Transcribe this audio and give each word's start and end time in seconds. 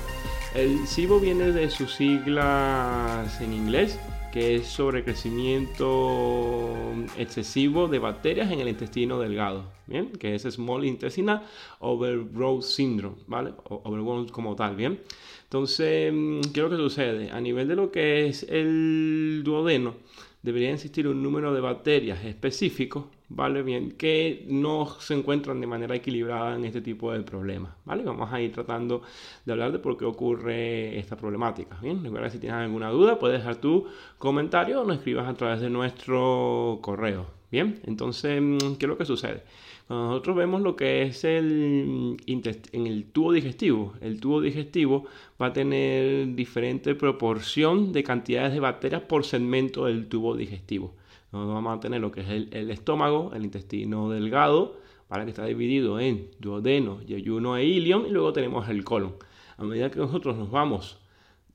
El 0.54 0.86
SIBO 0.86 1.18
viene 1.20 1.50
de 1.50 1.68
sus 1.68 1.94
siglas 1.94 3.40
en 3.40 3.52
inglés 3.52 3.98
que 4.36 4.56
es 4.56 4.66
sobre 4.66 5.02
crecimiento 5.02 6.92
excesivo 7.16 7.88
de 7.88 7.98
bacterias 7.98 8.52
en 8.52 8.60
el 8.60 8.68
intestino 8.68 9.18
delgado, 9.18 9.72
¿bien? 9.86 10.12
Que 10.12 10.34
es 10.34 10.42
Small 10.42 10.84
Intestinal 10.84 11.42
Overgrowth 11.78 12.62
Syndrome, 12.62 13.16
¿vale? 13.28 13.54
Overgrowth 13.64 14.30
como 14.30 14.54
tal, 14.54 14.76
¿bien? 14.76 15.00
Entonces, 15.44 16.12
mm, 16.12 16.52
¿qué 16.52 16.60
es 16.60 16.64
lo 16.64 16.68
que 16.68 16.76
sucede? 16.76 17.30
A 17.30 17.40
nivel 17.40 17.66
de 17.66 17.76
lo 17.76 17.90
que 17.90 18.26
es 18.26 18.42
el 18.42 19.40
duodeno, 19.42 19.94
debería 20.42 20.70
existir 20.70 21.08
un 21.08 21.22
número 21.22 21.54
de 21.54 21.62
bacterias 21.62 22.22
específicos, 22.22 23.06
¿vale? 23.28 23.62
Bien, 23.62 23.92
que 23.92 24.44
no 24.48 24.86
se 25.00 25.14
encuentran 25.14 25.60
de 25.60 25.66
manera 25.66 25.94
equilibrada 25.94 26.56
en 26.56 26.64
este 26.64 26.80
tipo 26.80 27.12
de 27.12 27.20
problemas, 27.22 27.72
¿vale? 27.84 28.04
Vamos 28.04 28.32
a 28.32 28.40
ir 28.40 28.52
tratando 28.52 29.02
de 29.44 29.52
hablar 29.52 29.72
de 29.72 29.78
por 29.78 29.96
qué 29.96 30.04
ocurre 30.04 30.98
esta 30.98 31.16
problemática, 31.16 31.78
¿bien? 31.80 32.02
Recuerda 32.02 32.30
si 32.30 32.38
tienes 32.38 32.58
alguna 32.58 32.90
duda, 32.90 33.18
puedes 33.18 33.38
dejar 33.38 33.56
tu 33.56 33.86
comentario 34.18 34.82
o 34.82 34.84
nos 34.84 34.98
escribas 34.98 35.28
a 35.28 35.34
través 35.34 35.60
de 35.60 35.70
nuestro 35.70 36.78
correo, 36.82 37.26
¿bien? 37.50 37.80
Entonces, 37.84 38.40
¿qué 38.78 38.86
es 38.86 38.88
lo 38.88 38.98
que 38.98 39.04
sucede? 39.04 39.42
Cuando 39.86 40.08
nosotros 40.08 40.36
vemos 40.36 40.62
lo 40.62 40.74
que 40.74 41.02
es 41.02 41.22
el, 41.22 42.16
en 42.26 42.86
el 42.86 43.04
tubo 43.12 43.32
digestivo, 43.32 43.94
el 44.00 44.18
tubo 44.18 44.40
digestivo 44.40 45.06
va 45.40 45.46
a 45.46 45.52
tener 45.52 46.34
diferente 46.34 46.96
proporción 46.96 47.92
de 47.92 48.02
cantidades 48.02 48.52
de 48.52 48.60
bacterias 48.60 49.02
por 49.02 49.24
segmento 49.24 49.84
del 49.84 50.08
tubo 50.08 50.36
digestivo. 50.36 50.94
Nosotros 51.36 51.54
vamos 51.54 51.78
a 51.78 51.80
tener 51.80 52.00
lo 52.00 52.10
que 52.10 52.20
es 52.20 52.28
el, 52.28 52.70
estómago, 52.70 53.32
el 53.34 53.44
intestino 53.44 54.10
delgado, 54.10 54.78
para 55.08 55.24
que 55.24 55.30
está 55.30 55.44
dividido 55.44 56.00
en 56.00 56.30
duodeno, 56.38 57.00
yeyuno 57.02 57.56
e 57.56 57.64
ilion, 57.64 58.06
y 58.06 58.10
luego 58.10 58.32
tenemos 58.32 58.68
el 58.68 58.84
colon. 58.84 59.14
A 59.56 59.64
medida 59.64 59.90
que 59.90 59.98
nosotros 59.98 60.36
nos 60.36 60.50
vamos 60.50 60.98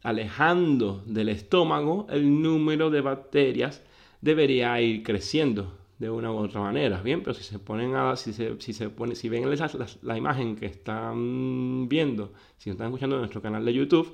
alejando 0.03 1.03
del 1.05 1.29
estómago, 1.29 2.07
el 2.09 2.41
número 2.41 2.89
de 2.89 3.01
bacterias 3.01 3.83
debería 4.21 4.79
ir 4.81 5.03
creciendo 5.03 5.73
de 6.01 6.09
una 6.09 6.31
u 6.31 6.37
otra 6.37 6.61
manera, 6.61 6.99
bien, 7.03 7.21
pero 7.21 7.35
si 7.35 7.43
se 7.43 7.59
ponen 7.59 7.95
a, 7.95 8.15
si 8.15 8.33
se, 8.33 8.59
si 8.59 8.73
se 8.73 8.89
pone, 8.89 9.13
si 9.13 9.29
ven 9.29 9.45
la, 10.01 10.17
imagen 10.17 10.55
que 10.55 10.65
están 10.65 11.87
viendo, 11.87 12.33
si 12.57 12.71
están 12.71 12.87
escuchando 12.87 13.19
nuestro 13.19 13.39
canal 13.39 13.63
de 13.63 13.71
YouTube, 13.71 14.11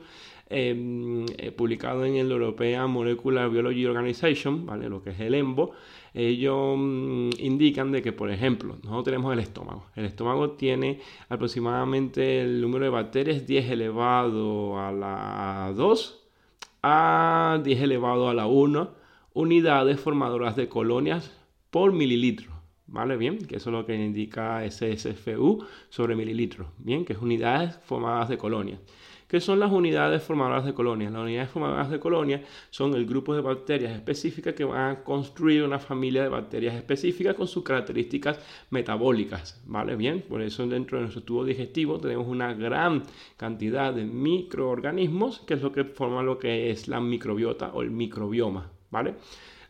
eh, 0.50 1.52
publicado 1.56 2.06
en 2.06 2.16
el 2.16 2.32
European 2.32 2.90
Molecular 2.90 3.50
Biology 3.50 3.86
Organization, 3.86 4.66
¿vale? 4.66 4.90
lo 4.90 5.04
que 5.04 5.10
es 5.10 5.20
el 5.20 5.36
EMBO, 5.36 5.72
ellos 6.14 6.76
mm, 6.78 7.30
indican 7.40 7.92
de 7.92 8.02
que, 8.02 8.12
por 8.12 8.32
ejemplo, 8.32 8.76
nosotros 8.78 9.04
tenemos 9.04 9.34
el 9.34 9.40
estómago. 9.40 9.86
El 9.96 10.06
estómago 10.06 10.52
tiene 10.52 11.00
aproximadamente 11.30 12.42
el 12.42 12.62
número 12.62 12.86
de 12.86 12.90
bacterias 12.90 13.46
10 13.46 13.72
elevado 13.72 14.80
a 14.80 14.92
la 14.92 15.74
2 15.76 16.24
a 16.84 17.60
10 17.64 17.82
elevado 17.82 18.30
a 18.30 18.34
la 18.34 18.48
1 18.48 18.92
unidades 19.34 20.00
formadoras 20.00 20.56
de 20.56 20.68
colonias 20.68 21.38
por 21.70 21.94
mililitro. 21.94 22.52
¿Vale? 22.88 23.18
Bien, 23.18 23.38
que 23.38 23.58
eso 23.58 23.70
es 23.70 23.74
lo 23.74 23.86
que 23.86 23.96
indica 23.96 24.64
SSFU 24.64 25.66
sobre 25.90 26.16
mililitros. 26.16 26.70
Bien, 26.78 27.04
que 27.04 27.14
es 27.14 27.20
unidades 27.20 27.78
formadas 27.84 28.30
de 28.30 28.38
colonias. 28.38 28.80
¿Qué 29.28 29.42
son 29.42 29.60
las 29.60 29.74
unidades 29.74 30.24
formadoras 30.24 30.64
de 30.64 30.74
colonias? 30.74 31.12
Las 31.12 31.22
unidades 31.22 31.50
formadoras 31.50 31.90
de 31.90 32.00
colonias 32.00 32.42
son 32.70 32.94
el 32.94 33.06
grupo 33.06 33.36
de 33.36 33.42
bacterias 33.42 33.94
específicas 33.94 34.54
que 34.54 34.64
van 34.64 34.90
a 34.90 35.04
construir 35.04 35.64
una 35.64 35.80
familia 35.80 36.24
de 36.24 36.30
bacterias 36.30 36.76
específicas 36.76 37.36
con 37.36 37.46
sus 37.46 37.62
características 37.62 38.40
metabólicas. 38.70 39.62
¿Vale? 39.66 39.98
Bien, 39.98 40.22
por 40.22 40.42
eso 40.42 40.66
dentro 40.66 40.98
de 40.98 41.04
nuestro 41.04 41.24
tubo 41.24 41.44
digestivo 41.44 42.00
tenemos 42.00 42.26
una 42.26 42.54
gran 42.54 43.04
cantidad 43.36 43.94
de 43.94 44.06
microorganismos, 44.06 45.40
que 45.42 45.56
es 45.56 45.62
lo 45.62 45.74
que 45.74 45.84
forma 45.84 46.24
lo 46.24 46.40
que 46.40 46.70
es 46.70 46.88
la 46.88 47.02
microbiota 47.02 47.74
o 47.74 47.82
el 47.82 47.92
microbioma. 47.92 48.72
¿Vale? 48.92 49.16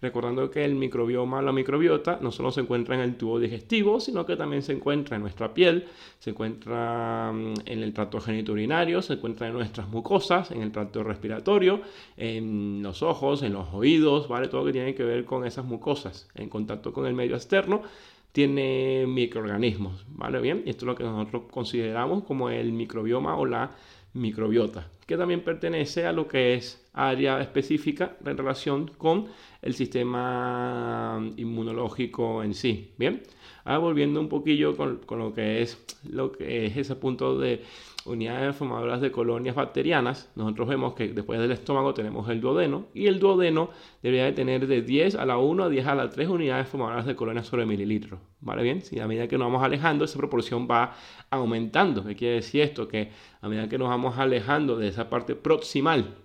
Recordando 0.01 0.49
que 0.51 0.63
el 0.63 0.75
microbioma, 0.75 1.41
la 1.41 1.51
microbiota, 1.51 2.19
no 2.21 2.31
solo 2.31 2.51
se 2.51 2.61
encuentra 2.61 2.95
en 2.95 3.01
el 3.01 3.15
tubo 3.15 3.39
digestivo, 3.39 3.99
sino 3.99 4.25
que 4.25 4.35
también 4.35 4.61
se 4.61 4.73
encuentra 4.73 5.15
en 5.15 5.23
nuestra 5.23 5.53
piel, 5.53 5.85
se 6.19 6.31
encuentra 6.31 7.31
mm, 7.33 7.53
en 7.65 7.83
el 7.83 7.93
tracto 7.93 8.19
genitourinario, 8.19 9.01
se 9.01 9.13
encuentra 9.13 9.47
en 9.47 9.53
nuestras 9.53 9.87
mucosas, 9.89 10.51
en 10.51 10.61
el 10.61 10.71
tracto 10.71 11.03
respiratorio, 11.03 11.81
en 12.15 12.81
los 12.83 13.01
ojos, 13.03 13.43
en 13.43 13.53
los 13.53 13.73
oídos, 13.73 14.27
¿vale? 14.27 14.47
Todo 14.47 14.61
lo 14.61 14.67
que 14.67 14.73
tiene 14.73 14.95
que 14.95 15.03
ver 15.03 15.25
con 15.25 15.45
esas 15.45 15.65
mucosas, 15.65 16.29
en 16.35 16.49
contacto 16.49 16.93
con 16.93 17.05
el 17.05 17.13
medio 17.13 17.35
externo, 17.35 17.81
tiene 18.31 19.05
microorganismos, 19.07 20.05
¿vale? 20.09 20.39
Bien, 20.39 20.63
esto 20.65 20.85
es 20.85 20.87
lo 20.87 20.95
que 20.95 21.03
nosotros 21.03 21.43
consideramos 21.49 22.23
como 22.23 22.49
el 22.49 22.71
microbioma 22.71 23.35
o 23.35 23.45
la 23.45 23.71
microbiota, 24.13 24.87
que 25.07 25.17
también 25.17 25.41
pertenece 25.41 26.05
a 26.05 26.11
lo 26.11 26.27
que 26.27 26.53
es 26.53 26.85
área 26.93 27.41
específica 27.41 28.17
en 28.25 28.37
relación 28.37 28.91
con 28.97 29.27
el 29.61 29.73
sistema 29.73 31.19
inmunológico 31.37 32.43
en 32.43 32.53
sí. 32.53 32.91
Bien, 32.97 33.23
ahora 33.63 33.79
volviendo 33.79 34.19
un 34.19 34.27
poquillo 34.27 34.75
con, 34.75 34.97
con 34.97 35.19
lo 35.19 35.33
que 35.33 35.61
es 35.61 35.97
lo 36.09 36.31
que 36.31 36.65
es 36.65 36.77
ese 36.77 36.95
punto 36.95 37.39
de 37.39 37.63
unidades 38.07 38.55
formadoras 38.55 39.01
de 39.01 39.11
colonias 39.11 39.55
bacterianas, 39.55 40.31
nosotros 40.35 40.67
vemos 40.67 40.93
que 40.93 41.09
después 41.09 41.39
del 41.39 41.51
estómago 41.51 41.93
tenemos 41.93 42.29
el 42.29 42.41
duodeno 42.41 42.87
y 42.93 43.07
el 43.07 43.19
duodeno 43.19 43.69
debería 44.01 44.25
de 44.25 44.31
tener 44.31 44.65
de 44.65 44.81
10 44.81 45.15
a 45.15 45.25
la 45.25 45.37
1 45.37 45.65
a 45.65 45.69
10 45.69 45.85
a 45.87 45.95
la 45.95 46.09
3 46.09 46.29
unidades 46.29 46.67
formadoras 46.67 47.05
de 47.05 47.15
colonias 47.15 47.47
sobre 47.47 47.65
mililitro. 47.65 48.19
¿Vale 48.39 48.63
bien? 48.63 48.81
Si 48.81 48.99
a 48.99 49.07
medida 49.07 49.27
que 49.27 49.37
nos 49.37 49.47
vamos 49.47 49.63
alejando 49.63 50.05
esa 50.05 50.17
proporción 50.17 50.67
va 50.69 50.95
aumentando. 51.29 52.03
¿Qué 52.05 52.15
quiere 52.15 52.35
decir 52.35 52.61
esto? 52.61 52.87
Que 52.87 53.11
a 53.41 53.49
medida 53.49 53.67
que 53.67 53.77
nos 53.77 53.89
vamos 53.89 54.17
alejando 54.17 54.77
de 54.77 54.87
esa 54.87 55.09
parte 55.09 55.35
proximal 55.35 56.15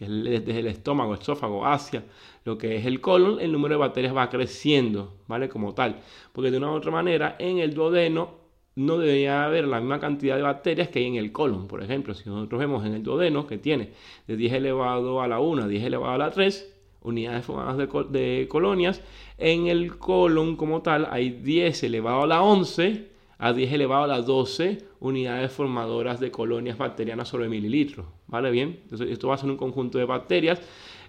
que 0.00 0.06
es 0.06 0.46
desde 0.46 0.60
el 0.60 0.66
estómago, 0.66 1.12
esófago 1.12 1.66
hacia 1.66 2.04
lo 2.46 2.56
que 2.56 2.76
es 2.76 2.86
el 2.86 3.02
colon, 3.02 3.38
el 3.38 3.52
número 3.52 3.74
de 3.74 3.80
bacterias 3.80 4.16
va 4.16 4.30
creciendo, 4.30 5.18
¿vale? 5.28 5.50
Como 5.50 5.74
tal. 5.74 6.00
Porque 6.32 6.50
de 6.50 6.56
una 6.56 6.70
u 6.70 6.74
otra 6.74 6.90
manera, 6.90 7.36
en 7.38 7.58
el 7.58 7.74
duodeno 7.74 8.39
no 8.76 8.98
debería 8.98 9.44
haber 9.44 9.66
la 9.66 9.80
misma 9.80 10.00
cantidad 10.00 10.36
de 10.36 10.42
bacterias 10.42 10.88
que 10.88 11.00
hay 11.00 11.06
en 11.06 11.16
el 11.16 11.32
colon. 11.32 11.66
Por 11.66 11.82
ejemplo, 11.82 12.14
si 12.14 12.28
nosotros 12.28 12.58
vemos 12.58 12.86
en 12.86 12.94
el 12.94 13.02
duodeno 13.02 13.46
que 13.46 13.58
tiene 13.58 13.90
de 14.26 14.36
10 14.36 14.54
elevado 14.54 15.20
a 15.20 15.28
la 15.28 15.40
1 15.40 15.64
a 15.64 15.68
10 15.68 15.84
elevado 15.84 16.14
a 16.14 16.18
la 16.18 16.30
3 16.30 16.76
unidades 17.02 17.44
formadas 17.44 17.76
de, 17.76 17.86
de 18.18 18.48
colonias, 18.48 19.02
en 19.38 19.66
el 19.66 19.96
colon 19.98 20.56
como 20.56 20.82
tal 20.82 21.08
hay 21.10 21.30
10 21.30 21.82
elevado 21.84 22.22
a 22.22 22.26
la 22.26 22.42
11 22.42 23.10
a 23.38 23.54
10 23.54 23.72
elevado 23.72 24.04
a 24.04 24.06
la 24.06 24.20
12 24.20 24.84
unidades 25.00 25.50
formadoras 25.50 26.20
de 26.20 26.30
colonias 26.30 26.76
bacterianas 26.76 27.28
sobre 27.28 27.48
mililitros. 27.48 28.06
¿Vale? 28.26 28.50
Bien, 28.50 28.78
entonces 28.82 29.10
esto 29.10 29.28
va 29.28 29.34
a 29.34 29.38
ser 29.38 29.50
un 29.50 29.56
conjunto 29.56 29.98
de 29.98 30.04
bacterias 30.04 30.60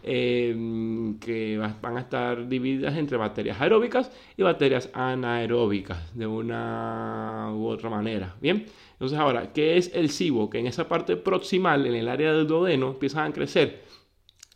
eh, 0.04 1.16
que 1.20 1.58
van 1.58 1.98
a 1.98 2.02
estar 2.02 2.48
divididas 2.48 2.98
entre 2.98 3.18
bacterias 3.18 3.60
aeróbicas 3.62 4.12
y 4.38 4.44
bacterias 4.44 4.90
anaeróbicas, 4.94 6.16
de 6.16 6.28
una 6.28 7.52
u 7.54 7.68
otra 7.68 7.90
manera. 7.90 8.36
Bien, 8.42 8.66
entonces 8.94 9.18
ahora, 9.18 9.54
¿qué 9.54 9.78
es 9.78 9.92
el 9.94 10.10
SIBO? 10.10 10.50
Que 10.50 10.60
en 10.60 10.68
esa 10.68 10.88
parte 10.88 11.18
proximal, 11.18 11.86
en 11.86 11.96
el 11.96 12.08
área 12.08 12.34
del 12.34 12.48
duodeno, 12.48 12.90
empiezan 12.90 13.32
a 13.32 13.34
crecer 13.34 13.82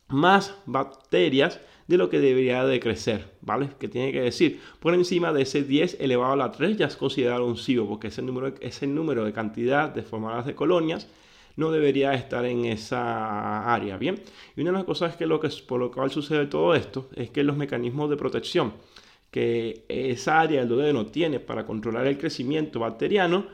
más 0.08 0.56
bacterias 0.66 1.60
de 1.88 1.98
lo 1.98 2.10
que 2.10 2.20
debería 2.20 2.66
de 2.66 2.80
crecer, 2.80 3.38
¿vale? 3.42 3.70
Que 3.80 3.88
tiene 3.88 4.12
que 4.12 4.22
decir, 4.22 4.60
por 4.80 4.94
encima 4.94 5.32
de 5.34 5.44
ese 5.44 5.64
10 5.64 5.98
elevado 6.00 6.34
a 6.34 6.36
la 6.36 6.52
3 6.52 6.78
ya 6.78 6.88
es 6.88 6.96
considerado 6.96 7.46
un 7.46 7.58
SIBO, 7.58 7.88
porque 7.88 8.08
ese 8.08 8.22
número, 8.22 8.54
ese 8.60 8.88
número 8.88 9.24
de 9.24 9.34
cantidad 9.34 9.90
de 9.90 10.02
formadas 10.02 10.46
de 10.46 10.56
colonias 10.56 11.08
no 11.56 11.72
debería 11.72 12.14
estar 12.14 12.46
en 12.46 12.66
esa 12.66 13.74
área, 13.74 13.98
¿bien? 13.98 14.22
Y 14.56 14.62
una 14.62 14.72
de 14.72 14.78
las 14.78 14.84
cosas 14.86 15.16
que, 15.16 15.26
lo 15.26 15.40
que 15.40 15.50
por 15.68 15.80
lo 15.80 15.92
cual 15.92 16.12
sucede 16.12 16.48
todo 16.48 16.76
esto 16.76 17.10
es 17.16 17.30
que 17.30 17.44
los 17.44 17.58
mecanismos 17.58 18.10
de 18.10 18.18
protección 18.18 18.74
que 19.36 19.84
esa 19.90 20.40
área 20.40 20.62
del 20.62 20.70
duodeno 20.70 21.08
tiene 21.08 21.42
para 21.42 21.66
controlar 21.66 22.08
el 22.08 22.18
crecimiento 22.18 22.80
bacteriano 22.80 23.48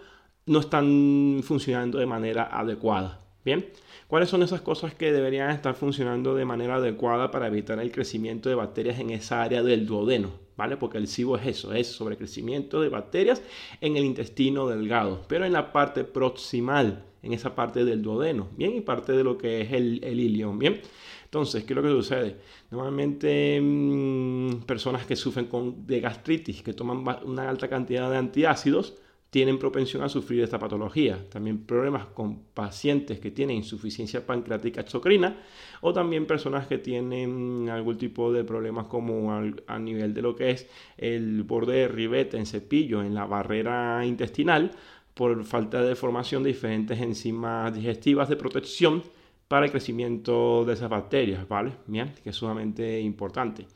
no 0.45 0.59
están 0.59 1.41
funcionando 1.43 1.97
de 1.97 2.05
manera 2.05 2.43
adecuada, 2.51 3.19
¿bien? 3.43 3.65
¿Cuáles 4.07 4.29
son 4.29 4.43
esas 4.43 4.61
cosas 4.61 4.93
que 4.93 5.11
deberían 5.11 5.49
estar 5.49 5.73
funcionando 5.73 6.35
de 6.35 6.45
manera 6.45 6.75
adecuada 6.75 7.31
para 7.31 7.47
evitar 7.47 7.79
el 7.79 7.91
crecimiento 7.91 8.47
de 8.47 8.53
bacterias 8.53 8.99
en 8.99 9.09
esa 9.09 9.41
área 9.41 9.63
del 9.63 9.87
duodeno? 9.87 10.33
¿Vale? 10.55 10.77
Porque 10.77 10.99
el 10.99 11.07
SIBO 11.07 11.37
es 11.37 11.47
eso, 11.47 11.73
es 11.73 11.87
sobrecrecimiento 11.87 12.79
de 12.81 12.89
bacterias 12.89 13.41
en 13.79 13.97
el 13.97 14.05
intestino 14.05 14.67
delgado, 14.67 15.21
pero 15.27 15.45
en 15.45 15.53
la 15.53 15.71
parte 15.71 16.03
proximal, 16.03 17.05
en 17.23 17.33
esa 17.33 17.55
parte 17.55 17.85
del 17.85 18.01
duodeno, 18.01 18.49
¿bien? 18.57 18.75
Y 18.75 18.81
parte 18.81 19.13
de 19.13 19.23
lo 19.23 19.37
que 19.37 19.61
es 19.61 19.71
el, 19.71 20.03
el 20.03 20.19
ilion, 20.19 20.57
¿bien? 20.57 20.81
Entonces, 21.25 21.63
¿qué 21.63 21.73
es 21.73 21.77
lo 21.77 21.83
que 21.83 21.89
sucede? 21.89 22.37
Normalmente 22.71 23.59
mmm, 23.61 24.63
personas 24.65 25.05
que 25.05 25.15
sufren 25.15 25.45
con, 25.45 25.87
de 25.87 26.01
gastritis, 26.01 26.61
que 26.61 26.73
toman 26.73 27.05
una 27.23 27.49
alta 27.49 27.69
cantidad 27.69 28.11
de 28.11 28.17
antiácidos, 28.17 28.95
tienen 29.31 29.57
propensión 29.57 30.03
a 30.03 30.09
sufrir 30.09 30.43
esta 30.43 30.59
patología. 30.59 31.25
También 31.29 31.65
problemas 31.65 32.07
con 32.07 32.39
pacientes 32.53 33.21
que 33.21 33.31
tienen 33.31 33.55
insuficiencia 33.55 34.25
pancreática 34.25 34.81
exocrina 34.81 35.37
o 35.79 35.93
también 35.93 36.25
personas 36.25 36.67
que 36.67 36.79
tienen 36.79 37.69
algún 37.69 37.97
tipo 37.97 38.33
de 38.33 38.43
problemas 38.43 38.87
como 38.87 39.31
a 39.31 39.79
nivel 39.79 40.13
de 40.13 40.21
lo 40.21 40.35
que 40.35 40.51
es 40.51 40.67
el 40.97 41.43
borde 41.43 41.77
de 41.77 41.87
ribete 41.87 42.37
en 42.37 42.45
cepillo 42.45 43.01
en 43.01 43.13
la 43.13 43.25
barrera 43.25 44.05
intestinal 44.05 44.71
por 45.13 45.43
falta 45.45 45.81
de 45.81 45.95
formación 45.95 46.43
de 46.43 46.49
diferentes 46.49 46.99
enzimas 46.99 47.73
digestivas 47.73 48.29
de 48.29 48.35
protección 48.35 49.03
para 49.47 49.65
el 49.65 49.71
crecimiento 49.71 50.63
de 50.65 50.73
esas 50.73 50.89
bacterias, 50.89 51.47
¿vale? 51.47 51.73
Bien, 51.87 52.13
que 52.23 52.29
es 52.29 52.35
sumamente 52.35 53.01
importante. 53.01 53.67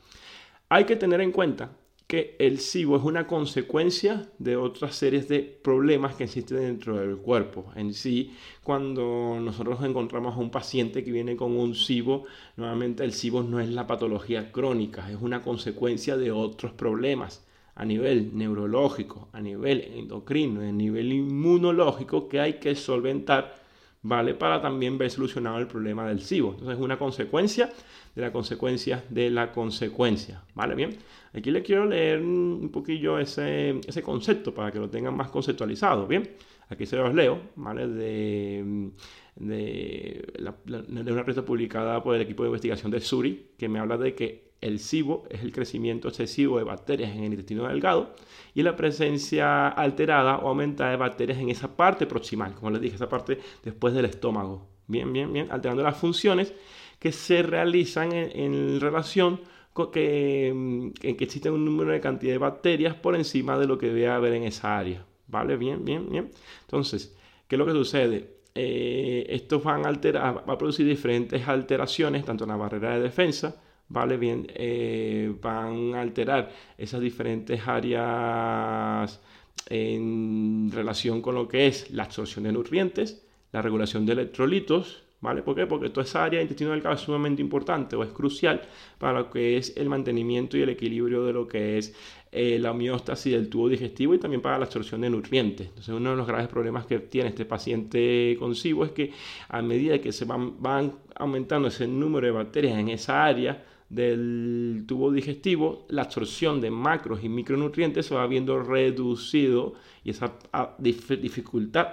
Hay 0.68 0.84
que 0.84 0.96
tener 0.96 1.20
en 1.20 1.32
cuenta 1.32 1.70
que 2.06 2.36
el 2.38 2.60
SIBO 2.60 2.96
es 2.96 3.02
una 3.02 3.26
consecuencia 3.26 4.30
de 4.38 4.56
otras 4.56 4.94
series 4.94 5.28
de 5.28 5.40
problemas 5.40 6.14
que 6.14 6.24
existen 6.24 6.58
dentro 6.58 6.96
del 6.96 7.16
cuerpo. 7.16 7.72
En 7.74 7.92
sí, 7.92 8.32
cuando 8.62 9.38
nosotros 9.40 9.82
encontramos 9.82 10.36
a 10.36 10.38
un 10.38 10.50
paciente 10.50 11.02
que 11.02 11.10
viene 11.10 11.36
con 11.36 11.56
un 11.56 11.74
SIBO, 11.74 12.24
nuevamente 12.56 13.04
el 13.04 13.12
SIBO 13.12 13.42
no 13.42 13.60
es 13.60 13.68
la 13.68 13.86
patología 13.86 14.52
crónica, 14.52 15.10
es 15.10 15.20
una 15.20 15.42
consecuencia 15.42 16.16
de 16.16 16.30
otros 16.30 16.72
problemas 16.72 17.45
a 17.76 17.84
nivel 17.84 18.36
neurológico, 18.36 19.28
a 19.32 19.40
nivel 19.40 19.80
endocrino, 19.94 20.60
a 20.60 20.72
nivel 20.72 21.12
inmunológico 21.12 22.28
que 22.28 22.40
hay 22.40 22.54
que 22.54 22.74
solventar 22.74 23.66
¿vale? 24.08 24.34
Para 24.34 24.60
también 24.60 24.98
ver 24.98 25.10
solucionado 25.10 25.58
el 25.58 25.66
problema 25.66 26.06
del 26.06 26.20
SIBO. 26.20 26.50
Entonces 26.50 26.76
es 26.78 26.84
una 26.84 26.98
consecuencia 26.98 27.70
de 28.14 28.22
la 28.22 28.32
consecuencia 28.32 29.04
de 29.08 29.30
la 29.30 29.52
consecuencia, 29.52 30.42
¿vale? 30.54 30.74
Bien, 30.74 30.96
aquí 31.34 31.50
le 31.50 31.62
quiero 31.62 31.86
leer 31.86 32.20
un 32.20 32.70
poquillo 32.72 33.18
ese, 33.18 33.80
ese 33.86 34.02
concepto 34.02 34.54
para 34.54 34.70
que 34.70 34.78
lo 34.78 34.88
tengan 34.88 35.16
más 35.16 35.30
conceptualizado, 35.30 36.06
¿bien? 36.06 36.30
Aquí 36.68 36.86
se 36.86 36.96
los 36.96 37.14
leo, 37.14 37.40
¿vale? 37.54 37.86
De, 37.86 38.90
de, 39.36 40.32
de 40.66 41.12
una 41.12 41.22
revista 41.22 41.44
publicada 41.44 42.02
por 42.02 42.16
el 42.16 42.22
equipo 42.22 42.42
de 42.42 42.48
investigación 42.48 42.90
de 42.90 43.00
Suri, 43.00 43.50
que 43.56 43.68
me 43.68 43.78
habla 43.78 43.96
de 43.96 44.14
que 44.14 44.46
el 44.60 44.80
SIBO 44.80 45.24
es 45.30 45.42
el 45.42 45.52
crecimiento 45.52 46.08
excesivo 46.08 46.58
de 46.58 46.64
bacterias 46.64 47.14
en 47.14 47.24
el 47.24 47.32
intestino 47.32 47.68
delgado 47.68 48.14
y 48.54 48.62
la 48.62 48.74
presencia 48.74 49.68
alterada 49.68 50.38
o 50.38 50.48
aumentada 50.48 50.90
de 50.90 50.96
bacterias 50.96 51.38
en 51.38 51.50
esa 51.50 51.76
parte 51.76 52.06
proximal, 52.06 52.54
como 52.54 52.70
les 52.70 52.80
dije, 52.80 52.96
esa 52.96 53.08
parte 53.08 53.38
después 53.62 53.94
del 53.94 54.06
estómago. 54.06 54.66
Bien, 54.88 55.12
bien, 55.12 55.32
bien, 55.32 55.48
alterando 55.50 55.82
las 55.82 55.96
funciones 55.96 56.54
que 56.98 57.12
se 57.12 57.42
realizan 57.42 58.12
en, 58.12 58.80
relación 58.80 59.40
con 59.72 59.90
que, 59.90 60.48
en 60.48 60.92
que 60.92 61.24
existe 61.24 61.50
un 61.50 61.64
número 61.64 61.92
de 61.92 62.00
cantidad 62.00 62.32
de 62.32 62.38
bacterias 62.38 62.94
por 62.94 63.14
encima 63.14 63.58
de 63.58 63.66
lo 63.66 63.76
que 63.78 63.88
debe 63.88 64.08
haber 64.08 64.32
en 64.32 64.44
esa 64.44 64.78
área. 64.78 65.04
¿Vale? 65.28 65.56
Bien, 65.56 65.84
bien, 65.84 66.08
bien. 66.10 66.30
Entonces, 66.62 67.16
¿qué 67.48 67.56
es 67.56 67.58
lo 67.58 67.66
que 67.66 67.72
sucede? 67.72 68.36
Eh, 68.54 69.26
estos 69.28 69.62
van 69.62 69.84
a 69.84 69.88
alterar, 69.88 70.48
va 70.48 70.54
a 70.54 70.58
producir 70.58 70.86
diferentes 70.86 71.46
alteraciones, 71.46 72.24
tanto 72.24 72.44
en 72.44 72.50
la 72.50 72.56
barrera 72.56 72.94
de 72.96 73.02
defensa, 73.02 73.60
¿vale? 73.88 74.16
Bien, 74.16 74.46
eh, 74.54 75.34
van 75.42 75.94
a 75.94 76.00
alterar 76.00 76.50
esas 76.78 77.00
diferentes 77.00 77.60
áreas 77.66 79.20
en 79.68 80.70
relación 80.72 81.20
con 81.22 81.34
lo 81.34 81.48
que 81.48 81.66
es 81.66 81.90
la 81.90 82.04
absorción 82.04 82.44
de 82.44 82.52
nutrientes, 82.52 83.26
la 83.52 83.62
regulación 83.62 84.06
de 84.06 84.12
electrolitos, 84.12 85.04
¿vale? 85.20 85.42
¿Por 85.42 85.54
qué? 85.56 85.66
Porque 85.66 85.90
toda 85.90 86.04
esa 86.04 86.24
área 86.24 86.40
intestinal 86.40 86.74
delgado 86.74 86.96
es 86.96 87.02
sumamente 87.02 87.42
importante 87.42 87.96
o 87.96 88.02
es 88.02 88.10
crucial 88.10 88.62
para 88.98 89.20
lo 89.20 89.30
que 89.30 89.56
es 89.56 89.76
el 89.76 89.88
mantenimiento 89.88 90.56
y 90.56 90.62
el 90.62 90.68
equilibrio 90.70 91.24
de 91.24 91.32
lo 91.32 91.48
que 91.48 91.78
es 91.78 91.94
eh, 92.36 92.58
la 92.58 92.72
homeostasis 92.72 93.32
del 93.32 93.48
tubo 93.48 93.68
digestivo 93.68 94.14
y 94.14 94.18
también 94.18 94.42
para 94.42 94.58
la 94.58 94.66
absorción 94.66 95.00
de 95.00 95.10
nutrientes. 95.10 95.68
Entonces, 95.68 95.94
uno 95.94 96.10
de 96.10 96.16
los 96.16 96.26
graves 96.26 96.48
problemas 96.48 96.86
que 96.86 96.98
tiene 96.98 97.30
este 97.30 97.44
paciente 97.44 98.36
con 98.38 98.54
SIBO 98.54 98.84
es 98.84 98.92
que 98.92 99.12
a 99.48 99.62
medida 99.62 99.98
que 100.00 100.12
se 100.12 100.24
van, 100.24 100.60
van 100.60 100.92
aumentando 101.14 101.68
ese 101.68 101.86
número 101.88 102.26
de 102.26 102.32
bacterias 102.32 102.78
en 102.78 102.88
esa 102.88 103.24
área, 103.24 103.64
del 103.88 104.84
tubo 104.86 105.12
digestivo, 105.12 105.86
la 105.88 106.02
absorción 106.02 106.60
de 106.60 106.70
macros 106.70 107.22
y 107.22 107.28
micronutrientes 107.28 108.06
se 108.06 108.14
va 108.14 108.26
viendo 108.26 108.60
reducido 108.60 109.74
y 110.02 110.10
esa 110.10 110.32
ah, 110.52 110.74
dificultad 110.78 111.88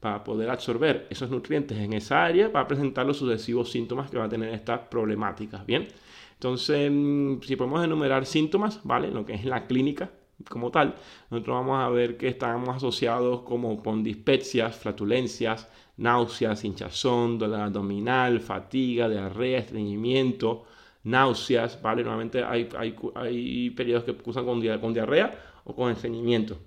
para 0.00 0.24
poder 0.24 0.50
absorber 0.50 1.06
esos 1.10 1.30
nutrientes 1.30 1.78
en 1.78 1.92
esa 1.94 2.24
área 2.24 2.48
va 2.48 2.60
a 2.60 2.68
presentar 2.68 3.06
los 3.06 3.16
sucesivos 3.16 3.70
síntomas 3.70 4.10
que 4.10 4.18
va 4.18 4.24
a 4.24 4.28
tener 4.28 4.52
estas 4.52 4.80
problemáticas. 4.88 5.64
Bien, 5.64 5.88
entonces, 6.44 6.90
mm, 6.92 7.40
si 7.40 7.56
podemos 7.56 7.82
enumerar 7.82 8.26
síntomas, 8.26 8.80
¿vale? 8.84 9.10
Lo 9.10 9.24
que 9.24 9.32
es 9.32 9.46
la 9.46 9.66
clínica 9.66 10.10
como 10.50 10.70
tal, 10.70 10.94
nosotros 11.30 11.56
vamos 11.56 11.78
a 11.82 11.88
ver 11.88 12.18
que 12.18 12.28
estamos 12.28 12.68
asociados 12.68 13.40
como 13.42 13.82
con 13.82 14.04
dispepsias, 14.04 14.76
flatulencias, 14.76 15.68
náuseas, 15.96 16.62
hinchazón, 16.64 17.38
dolor 17.38 17.60
abdominal, 17.60 18.40
fatiga, 18.40 19.08
diarrea, 19.08 19.60
estreñimiento, 19.60 20.64
náuseas, 21.04 21.80
¿vale? 21.80 22.02
Normalmente 22.02 22.44
hay, 22.44 22.68
hay, 22.76 22.94
hay 23.14 23.70
periodos 23.70 24.04
que 24.04 24.12
cursan 24.14 24.44
con, 24.44 24.60
con 24.80 24.92
diarrea 24.92 25.30
o 25.64 25.74
con 25.74 25.90
estreñimiento. 25.92 26.58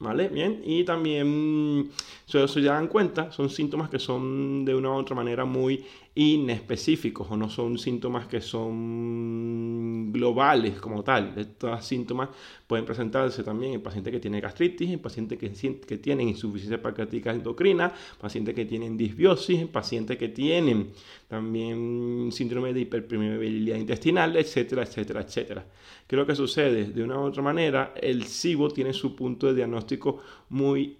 ¿Vale? 0.00 0.28
Bien, 0.28 0.62
y 0.64 0.84
también, 0.84 1.90
si 2.24 2.48
se 2.48 2.60
dan 2.62 2.86
cuenta, 2.86 3.32
son 3.32 3.50
síntomas 3.50 3.90
que 3.90 3.98
son 3.98 4.64
de 4.64 4.72
una 4.74 4.90
u 4.90 4.94
otra 4.94 5.16
manera 5.16 5.44
muy 5.44 5.84
inespecíficos 6.18 7.30
o 7.30 7.36
no 7.36 7.48
son 7.48 7.78
síntomas 7.78 8.26
que 8.26 8.40
son 8.40 10.10
globales 10.10 10.80
como 10.80 11.04
tal. 11.04 11.32
Estos 11.36 11.84
síntomas 11.84 12.30
pueden 12.66 12.84
presentarse 12.84 13.44
también 13.44 13.74
en 13.74 13.80
pacientes 13.80 14.12
que 14.12 14.18
tienen 14.18 14.40
gastritis, 14.40 14.90
en 14.90 14.98
pacientes 14.98 15.38
que, 15.38 15.52
que 15.86 15.98
tienen 15.98 16.28
insuficiencia 16.28 16.82
pancreática 16.82 17.30
endocrina, 17.30 17.92
pacientes 18.20 18.52
que 18.56 18.64
tienen 18.64 18.96
disbiosis, 18.96 19.60
en 19.60 19.68
pacientes 19.68 20.18
que 20.18 20.30
tienen 20.30 20.90
también 21.28 22.30
síndrome 22.32 22.72
de 22.72 22.80
hiperpermeabilidad 22.80 23.76
intestinal, 23.76 24.34
etcétera, 24.36 24.82
etcétera, 24.82 25.20
etcétera. 25.20 25.66
¿Qué 26.04 26.16
es 26.16 26.18
lo 26.18 26.26
que 26.26 26.34
sucede? 26.34 26.86
De 26.86 27.04
una 27.04 27.16
u 27.20 27.26
otra 27.26 27.44
manera, 27.44 27.94
el 27.94 28.24
SIBO 28.24 28.70
tiene 28.70 28.92
su 28.92 29.14
punto 29.14 29.46
de 29.46 29.54
diagnóstico 29.54 30.20
muy 30.48 30.96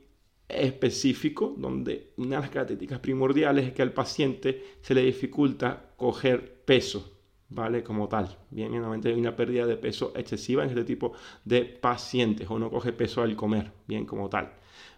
específico 0.49 1.55
donde 1.57 2.13
una 2.17 2.37
de 2.37 2.43
las 2.43 2.51
características 2.51 3.01
primordiales 3.01 3.67
es 3.67 3.73
que 3.73 3.83
al 3.83 3.93
paciente 3.93 4.65
se 4.81 4.95
le 4.95 5.03
dificulta 5.03 5.91
coger 5.97 6.63
peso, 6.65 7.13
¿vale? 7.51 7.83
Como 7.83 8.09
tal. 8.09 8.37
Bien, 8.51 8.73
normalmente 8.73 9.09
hay 9.09 9.15
una 9.15 9.37
pérdida 9.37 9.67
de 9.67 9.77
peso 9.77 10.13
excesiva 10.17 10.63
en 10.63 10.71
este 10.71 10.85
tipo 10.85 11.13
de 11.45 11.63
pacientes 11.65 12.49
o 12.51 12.59
no 12.59 12.71
coge 12.71 12.93
peso 12.93 13.23
al 13.23 13.37
comer, 13.37 13.73
bien, 13.87 14.07
como 14.07 14.29
tal. 14.29 14.53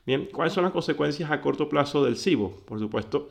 Bien, 0.06 0.28
¿cuáles 0.32 0.52
son 0.52 0.64
las 0.64 0.72
consecuencias 0.72 1.30
a 1.30 1.40
corto 1.40 1.68
plazo 1.68 2.04
del 2.04 2.16
SIBO? 2.16 2.50
Por 2.64 2.78
supuesto, 2.78 3.28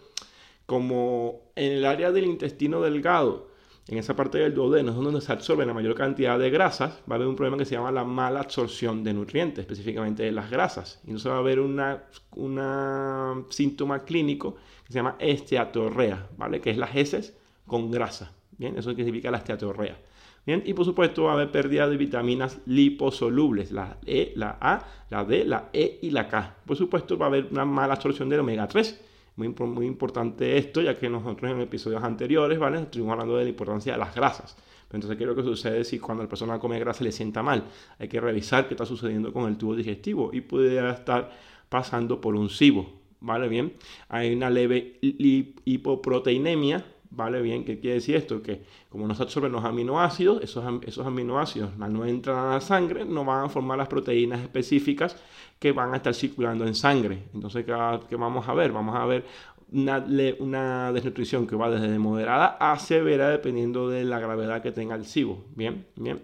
como 0.66 1.52
en 1.56 1.72
el 1.72 1.86
área 1.86 2.12
del 2.12 2.26
intestino 2.26 2.82
delgado 2.82 3.49
en 3.90 3.98
esa 3.98 4.16
parte 4.16 4.38
del 4.38 4.54
duodeno 4.54 4.92
es 4.92 4.96
donde 4.96 5.20
se 5.20 5.32
absorbe 5.32 5.66
la 5.66 5.74
mayor 5.74 5.96
cantidad 5.96 6.38
de 6.38 6.50
grasas, 6.52 7.02
va 7.10 7.14
a 7.14 7.16
haber 7.16 7.28
un 7.28 7.36
problema 7.36 7.58
que 7.58 7.66
se 7.66 7.76
llama 7.76 7.92
la 7.92 8.04
mala 8.04 8.42
absorción 8.42 9.04
de 9.04 9.14
nutrientes, 9.14 9.60
específicamente 9.60 10.24
de 10.24 10.32
las 10.32 10.52
grasas. 10.52 11.00
Y 11.04 11.08
entonces 11.08 11.32
va 11.32 11.38
a 11.38 11.40
haber 11.40 11.60
un 11.60 13.46
síntoma 13.50 14.04
clínico 14.04 14.56
que 14.86 14.94
se 14.94 15.00
llama 15.00 15.16
esteatorrea, 15.18 16.28
¿vale? 16.38 16.62
Que 16.62 16.70
es 16.70 16.78
las 16.78 16.96
heces 16.96 17.36
con 17.66 17.90
grasa, 17.90 18.32
Bien, 18.58 18.78
eso 18.78 18.94
significa 18.94 19.32
la 19.32 19.38
esteatorrea. 19.38 19.98
Bien, 20.46 20.62
y 20.66 20.74
por 20.74 20.86
supuesto 20.86 21.24
va 21.24 21.32
a 21.32 21.34
haber 21.36 21.52
pérdida 21.52 21.88
de 21.88 21.98
vitaminas 21.98 22.60
liposolubles, 22.66 23.72
la 23.72 23.98
E, 24.06 24.34
la 24.36 24.58
A, 24.60 24.86
la 25.10 25.24
D, 25.24 25.46
la 25.46 25.70
E 25.74 26.00
y 26.02 26.12
la 26.12 26.28
K. 26.28 26.56
Por 26.66 26.76
supuesto 26.76 27.18
va 27.18 27.26
a 27.28 27.30
haber 27.30 27.48
una 27.52 27.66
mala 27.66 27.94
absorción 27.94 28.30
del 28.30 28.42
omega 28.42 28.68
3. 28.68 29.09
Muy, 29.40 29.48
muy 29.48 29.86
importante 29.86 30.58
esto, 30.58 30.82
ya 30.82 31.00
que 31.00 31.10
nosotros 31.10 31.50
en 31.50 31.62
episodios 31.62 32.04
anteriores, 32.04 32.60
¿vale? 32.60 32.82
Estuvimos 32.82 33.14
hablando 33.14 33.38
de 33.38 33.46
la 33.46 33.50
importancia 33.50 33.94
de 33.94 33.98
las 33.98 34.14
grasas. 34.14 34.58
Entonces, 34.92 35.18
¿qué 35.18 35.24
es 35.24 35.30
lo 35.30 35.34
que 35.34 35.44
sucede 35.44 35.86
si 35.86 35.98
cuando 35.98 36.24
la 36.24 36.28
persona 36.28 36.60
come 36.60 36.78
grasa 36.78 37.06
le 37.06 37.14
sienta 37.14 37.42
mal? 37.42 37.64
Hay 38.00 38.10
que 38.10 38.20
revisar 38.20 38.68
qué 38.68 38.74
está 38.74 38.86
sucediendo 38.86 39.32
con 39.32 39.48
el 39.48 39.58
tubo 39.58 39.78
digestivo 39.78 40.32
y 40.34 40.42
puede 40.42 40.78
estar 40.92 41.32
pasando 41.70 42.20
por 42.20 42.36
un 42.36 42.50
SIBO, 42.50 42.86
¿vale? 43.22 43.48
Bien, 43.48 43.72
hay 44.10 44.34
una 44.34 44.50
leve 44.50 45.00
hipoproteinemia, 45.02 46.84
¿vale? 47.12 47.42
Bien, 47.42 47.64
¿qué 47.64 47.80
quiere 47.80 47.96
decir 47.96 48.16
esto? 48.16 48.42
Que 48.42 48.62
como 48.90 49.08
no 49.08 49.16
se 49.16 49.24
absorben 49.24 49.52
los 49.52 49.64
aminoácidos, 49.64 50.44
esos, 50.44 50.64
esos 50.86 51.06
aminoácidos 51.06 51.78
no 51.78 52.06
entran 52.06 52.38
a 52.38 52.54
la 52.54 52.62
sangre, 52.62 53.06
no 53.06 53.26
van 53.26 53.46
a 53.46 53.50
formar 53.50 53.78
las 53.78 53.88
proteínas 53.88 54.42
específicas 54.42 55.16
que 55.60 55.72
van 55.72 55.94
a 55.94 55.98
estar 55.98 56.14
circulando 56.14 56.66
en 56.66 56.76
sangre. 56.76 57.24
Entonces, 57.34 57.66
¿qué, 57.66 58.16
vamos 58.16 58.48
a 58.48 58.54
ver? 58.54 58.72
Vamos 58.72 58.96
a 58.96 59.06
ver 59.06 59.26
una, 59.72 60.04
una, 60.40 60.92
desnutrición 60.92 61.46
que 61.46 61.56
va 61.56 61.70
desde 61.70 62.00
moderada 62.00 62.58
a 62.60 62.80
severa 62.80 63.30
dependiendo 63.30 63.90
de 63.90 64.04
la 64.04 64.20
gravedad 64.20 64.62
que 64.62 64.72
tenga 64.72 64.96
el 64.96 65.06
SIBO. 65.06 65.46
Bien, 65.56 65.86
bien. 65.96 66.22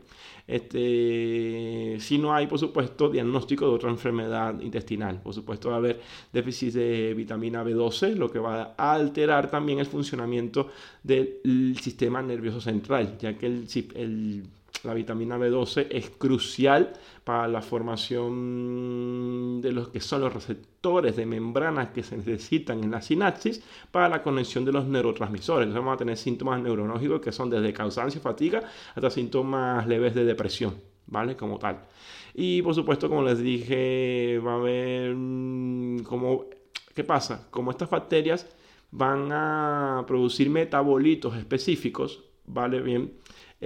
Este, 0.48 1.98
si 2.00 2.18
no 2.20 2.34
hay, 2.34 2.46
por 2.48 2.60
supuesto, 2.60 3.10
diagnóstico 3.10 3.68
de 3.68 3.76
otra 3.76 3.90
enfermedad 3.90 4.60
intestinal. 4.62 5.22
Por 5.22 5.34
supuesto, 5.34 5.70
va 5.70 5.76
a 5.76 5.80
haber 5.80 6.02
déficit 6.32 6.74
de 6.74 7.14
vitamina 7.16 7.64
B12, 7.64 8.16
lo 8.16 8.32
que 8.32 8.40
va 8.40 8.76
a 8.78 8.94
alterar 8.94 9.50
también 9.50 9.80
el 9.80 9.88
funcionamiento 9.88 10.70
del 11.02 11.78
sistema 11.82 12.22
nervioso 12.22 12.62
central, 12.62 13.18
ya 13.20 13.38
que 13.38 13.48
el, 13.48 13.68
el 13.96 14.44
la 14.84 14.94
vitamina 14.94 15.38
B12 15.38 15.88
es 15.90 16.10
crucial 16.12 16.94
para 17.24 17.48
la 17.48 17.62
formación 17.62 19.62
de 19.62 19.72
los 19.72 19.90
que 19.90 20.00
son 20.00 20.22
los 20.22 20.34
receptores 20.34 21.16
de 21.16 21.26
membranas 21.26 21.90
que 21.90 22.04
se 22.04 22.18
necesitan 22.18 22.84
en 22.84 22.92
la 22.92 23.02
sinapsis 23.02 23.64
para 23.92 24.10
la 24.10 24.22
conexión 24.22 24.66
de 24.66 24.72
los 24.72 24.86
neurotransmisores. 24.86 25.64
Entonces 25.64 25.84
vamos 25.84 25.96
a 25.96 25.98
tener 25.98 26.18
síntomas 26.18 26.62
neurológicos 26.62 27.22
que 27.22 27.32
son 27.32 27.50
desde 27.50 27.74
cansancio, 27.74 28.22
fatiga, 28.22 28.62
hasta 28.94 29.10
síntomas 29.10 29.88
leves 29.88 30.14
de 30.14 30.26
depresión, 30.26 30.76
¿vale? 31.08 31.36
Como 31.36 31.58
tal. 31.58 31.80
Y 32.34 32.62
por 32.62 32.76
supuesto, 32.76 33.10
como 33.10 33.24
les 33.24 33.40
dije, 33.40 34.40
va 34.46 34.54
a 34.54 34.56
haber 34.56 35.16
mm, 35.16 36.04
como... 36.04 36.46
¿Qué 36.94 37.04
pasa? 37.04 37.48
Como 37.50 37.72
estas 37.72 37.90
bacterias 37.90 38.48
van 38.92 39.30
a 39.32 40.04
producir 40.08 40.50
metabolitos 40.50 41.36
específicos, 41.36 42.24
¿vale? 42.46 42.82
Bien 42.82 43.12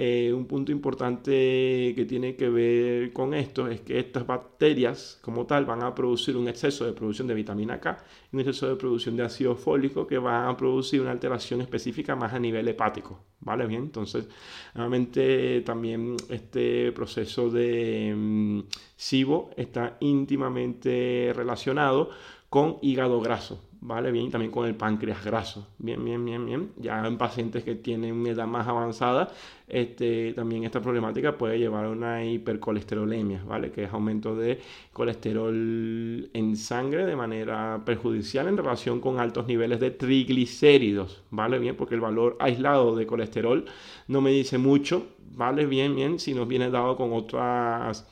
eh, 0.02 0.32
un 0.32 0.46
punto 0.46 0.72
importante 0.72 1.92
que 1.94 2.06
tiene 2.08 2.34
que 2.34 2.48
ver 2.48 3.12
con 3.12 3.34
esto 3.34 3.68
es 3.68 3.82
que 3.82 3.98
estas 3.98 4.26
bacterias 4.26 5.18
como 5.20 5.44
tal 5.44 5.66
van 5.66 5.82
a 5.82 5.94
producir 5.94 6.38
un 6.38 6.48
exceso 6.48 6.86
de 6.86 6.94
producción 6.94 7.28
de 7.28 7.34
vitamina 7.34 7.78
K 7.78 8.02
y 8.32 8.36
un 8.36 8.40
exceso 8.40 8.66
de 8.66 8.76
producción 8.76 9.14
de 9.14 9.24
ácido 9.24 9.54
fólico 9.56 10.06
que 10.06 10.16
va 10.16 10.48
a 10.48 10.56
producir 10.56 11.02
una 11.02 11.10
alteración 11.10 11.60
específica 11.60 12.16
más 12.16 12.32
a 12.32 12.38
nivel 12.38 12.66
hepático. 12.68 13.20
¿Vale? 13.40 13.66
Bien, 13.66 13.82
entonces, 13.82 14.26
nuevamente 14.74 15.60
también 15.66 16.16
este 16.30 16.92
proceso 16.92 17.50
de 17.50 18.14
mm, 18.16 18.60
SIBO 18.96 19.50
está 19.54 19.98
íntimamente 20.00 21.32
relacionado 21.36 22.08
con 22.48 22.78
hígado 22.80 23.20
graso. 23.20 23.69
¿Vale? 23.80 24.12
Bien, 24.12 24.30
también 24.30 24.52
con 24.52 24.66
el 24.66 24.74
páncreas 24.74 25.24
graso, 25.24 25.68
bien, 25.78 26.04
bien, 26.04 26.24
bien, 26.24 26.44
bien. 26.44 26.72
Ya 26.76 27.06
en 27.06 27.16
pacientes 27.16 27.64
que 27.64 27.74
tienen 27.74 28.14
una 28.14 28.30
edad 28.30 28.46
más 28.46 28.68
avanzada, 28.68 29.32
este, 29.66 30.32
también 30.34 30.64
esta 30.64 30.80
problemática 30.82 31.38
puede 31.38 31.58
llevar 31.58 31.86
a 31.86 31.90
una 31.90 32.24
hipercolesterolemia, 32.24 33.42
¿vale? 33.44 33.70
Que 33.70 33.84
es 33.84 33.92
aumento 33.92 34.36
de 34.36 34.60
colesterol 34.92 36.30
en 36.32 36.56
sangre 36.56 37.06
de 37.06 37.16
manera 37.16 37.82
perjudicial 37.84 38.48
en 38.48 38.56
relación 38.56 39.00
con 39.00 39.18
altos 39.18 39.46
niveles 39.46 39.80
de 39.80 39.90
triglicéridos, 39.92 41.22
¿vale? 41.30 41.58
Bien, 41.58 41.76
porque 41.76 41.94
el 41.94 42.00
valor 42.00 42.36
aislado 42.40 42.96
de 42.96 43.06
colesterol 43.06 43.64
no 44.08 44.20
me 44.20 44.30
dice 44.30 44.58
mucho, 44.58 45.06
¿vale? 45.32 45.66
Bien, 45.66 45.94
bien, 45.94 46.18
si 46.18 46.34
nos 46.34 46.46
viene 46.46 46.70
dado 46.70 46.96
con 46.96 47.12
otras 47.12 48.06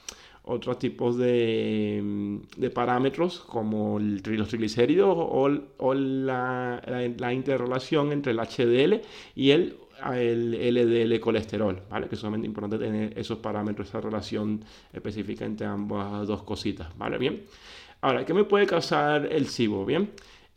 otros 0.48 0.78
tipos 0.78 1.16
de, 1.18 2.40
de 2.56 2.70
parámetros 2.70 3.40
como 3.40 3.98
el, 3.98 4.22
los 4.24 4.48
triglicéridos 4.48 5.14
o, 5.14 5.94
la, 5.94 6.82
la, 7.16 7.32
interrelación 7.32 8.12
entre 8.12 8.32
el 8.32 8.38
HDL 8.38 9.02
y 9.34 9.50
el, 9.50 9.76
LDL 10.00 11.20
colesterol, 11.20 11.82
¿vale? 11.90 12.08
Que 12.08 12.14
es 12.14 12.20
sumamente 12.20 12.46
importante 12.46 12.78
tener 12.78 13.18
esos 13.18 13.38
parámetros, 13.38 13.88
esa 13.88 14.00
relación 14.00 14.64
específica 14.92 15.44
entre 15.44 15.66
ambas 15.66 16.26
dos 16.26 16.42
cositas, 16.44 16.96
¿vale? 16.96 17.18
Bien. 17.18 17.42
Ahora, 18.00 18.24
¿qué 18.24 18.32
me 18.32 18.44
puede 18.44 18.66
causar 18.66 19.26
el 19.30 19.48
SIBO? 19.48 19.84
Bien. 19.84 20.10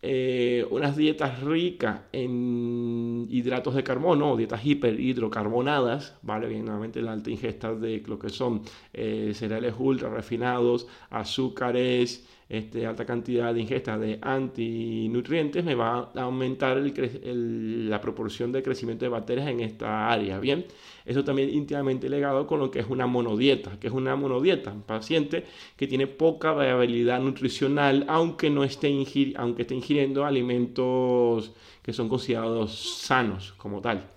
Eh, 0.04 0.66
unas 0.72 0.96
dietas 0.96 1.42
ricas 1.44 2.02
en 2.12 3.28
hidratos 3.30 3.76
de 3.76 3.84
carbono 3.84 4.36
dietas 4.36 4.66
hiperhidrocarbonadas, 4.66 6.18
¿vale? 6.24 6.48
Bien, 6.48 6.66
nuevamente 6.66 7.02
la 7.04 7.12
alta 7.14 7.30
ingesta 7.30 7.76
de 7.76 8.02
lo 8.08 8.18
que 8.18 8.30
son 8.30 8.64
eh, 8.94 9.32
cereales 9.36 9.76
ultra 9.78 10.10
refinados, 10.10 10.88
azúcares, 11.12 12.26
este, 12.52 12.86
alta 12.86 13.06
cantidad 13.06 13.54
de 13.54 13.62
ingesta 13.62 13.98
de 13.98 14.20
antinutrientes 14.22 15.64
me 15.64 15.74
va 15.74 16.12
a 16.14 16.22
aumentar 16.24 16.84
la 16.84 18.02
proporción 18.02 18.52
de 18.52 18.62
crecimiento 18.62 19.06
de 19.06 19.10
bacterias 19.10 19.48
en 19.48 19.62
esta 19.62 20.12
área. 20.12 20.38
Bien, 20.38 20.66
eso 21.06 21.24
también 21.24 21.50
íntimamente 21.50 22.10
ligado 22.10 22.46
con 22.46 22.60
lo 22.60 22.70
que 22.70 22.80
es 22.80 22.88
una 22.90 23.08
monodieta, 23.08 23.80
que 23.80 23.88
es 23.88 23.94
una 23.94 24.18
monodieta, 24.18 24.74
un 24.74 24.82
paciente 24.82 25.46
que 25.78 25.88
tiene 25.88 26.08
poca 26.08 26.52
variabilidad 26.52 27.22
nutricional, 27.22 28.04
aunque 28.10 28.50
no 28.50 28.66
esté, 28.66 28.90
aunque 29.38 29.62
esté 29.62 29.74
ingiriendo 29.74 30.26
alimentos 30.26 31.54
que 31.82 31.94
son 31.94 32.10
considerados 32.10 33.00
sanos 33.00 33.54
como 33.54 33.80
tal. 33.80 34.10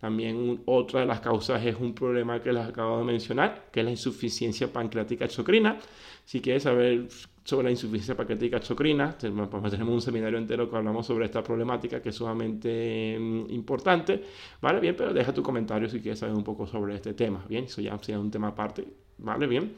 También 0.00 0.62
otra 0.64 1.00
de 1.00 1.06
las 1.06 1.20
causas 1.20 1.64
es 1.66 1.76
un 1.76 1.92
problema 1.92 2.40
que 2.40 2.52
les 2.52 2.66
acabo 2.66 2.98
de 2.98 3.04
mencionar, 3.04 3.66
que 3.70 3.80
es 3.80 3.84
la 3.84 3.90
insuficiencia 3.90 4.72
pancreática 4.72 5.26
exocrina. 5.26 5.78
Si 6.24 6.40
quieres 6.40 6.62
saber 6.62 7.08
sobre 7.44 7.64
la 7.64 7.70
insuficiencia 7.70 8.16
pancreática 8.16 8.58
exocrina, 8.58 9.16
tenemos 9.16 9.48
un 9.82 10.02
seminario 10.02 10.38
entero 10.38 10.70
que 10.70 10.76
hablamos 10.76 11.06
sobre 11.06 11.24
esta 11.24 11.42
problemática 11.42 12.00
que 12.02 12.10
es 12.10 12.14
sumamente 12.14 13.16
mm, 13.18 13.50
importante, 13.50 14.22
¿vale? 14.60 14.80
Bien, 14.80 14.94
pero 14.96 15.12
deja 15.12 15.32
tu 15.32 15.42
comentario 15.42 15.88
si 15.88 16.00
quieres 16.00 16.18
saber 16.18 16.34
un 16.34 16.44
poco 16.44 16.66
sobre 16.66 16.94
este 16.94 17.14
tema, 17.14 17.44
¿bien? 17.48 17.64
Eso 17.64 17.80
ya 17.80 17.98
sea 17.98 18.18
un 18.18 18.30
tema 18.30 18.48
aparte, 18.48 18.86
¿vale? 19.18 19.46
Bien. 19.46 19.74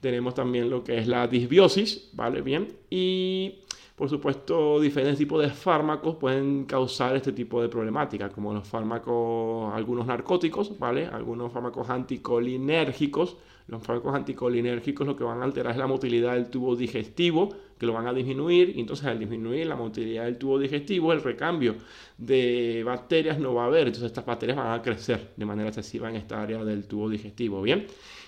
Tenemos 0.00 0.34
también 0.34 0.70
lo 0.70 0.82
que 0.82 0.98
es 0.98 1.06
la 1.06 1.26
disbiosis, 1.26 2.10
¿vale? 2.14 2.40
Bien. 2.40 2.68
Y 2.88 3.60
por 4.00 4.08
supuesto, 4.08 4.80
diferentes 4.80 5.18
tipos 5.18 5.42
de 5.42 5.50
fármacos 5.50 6.16
pueden 6.16 6.64
causar 6.64 7.16
este 7.16 7.32
tipo 7.32 7.60
de 7.60 7.68
problemática, 7.68 8.30
como 8.30 8.54
los 8.54 8.66
fármacos, 8.66 9.74
algunos 9.74 10.06
narcóticos, 10.06 10.78
¿vale? 10.78 11.04
Algunos 11.04 11.52
fármacos 11.52 11.90
anticolinérgicos. 11.90 13.36
Los 13.70 13.84
fármacos 13.84 14.14
anticolinérgicos 14.16 15.06
lo 15.06 15.14
que 15.16 15.22
van 15.22 15.40
a 15.42 15.44
alterar 15.44 15.72
es 15.72 15.78
la 15.78 15.86
motilidad 15.86 16.34
del 16.34 16.50
tubo 16.50 16.74
digestivo, 16.74 17.54
que 17.78 17.86
lo 17.86 17.92
van 17.92 18.08
a 18.08 18.12
disminuir, 18.12 18.72
y 18.76 18.80
entonces 18.80 19.06
al 19.06 19.20
disminuir 19.20 19.66
la 19.68 19.76
motilidad 19.76 20.24
del 20.24 20.38
tubo 20.38 20.58
digestivo, 20.58 21.12
el 21.12 21.22
recambio 21.22 21.76
de 22.18 22.82
bacterias 22.84 23.38
no 23.38 23.54
va 23.54 23.62
a 23.64 23.66
haber, 23.66 23.86
entonces 23.86 24.06
estas 24.06 24.26
bacterias 24.26 24.58
van 24.58 24.72
a 24.78 24.82
crecer 24.82 25.30
de 25.36 25.46
manera 25.46 25.68
excesiva 25.68 26.10
en 26.10 26.16
esta 26.16 26.42
área 26.42 26.64
del 26.64 26.86
tubo 26.88 27.08
digestivo, 27.08 27.62
¿bien? 27.62 27.86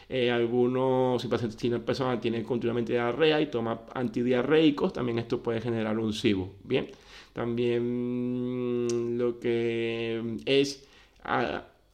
Eh, 0.08 0.30
algunos, 0.30 1.20
si 1.20 1.26
paciente 1.26 1.56
tiene 1.56 1.80
persona 1.80 2.20
tiene 2.20 2.44
continuamente 2.44 2.92
diarrea 2.92 3.40
y 3.40 3.46
toma 3.46 3.80
antidiarreicos, 3.94 4.92
también 4.92 5.18
esto 5.18 5.42
puede 5.42 5.60
generar 5.60 5.98
un 5.98 6.12
SIBO. 6.12 6.54
Bien, 6.62 6.88
también 7.32 8.86
lo 9.18 9.40
que 9.40 10.36
es 10.44 10.86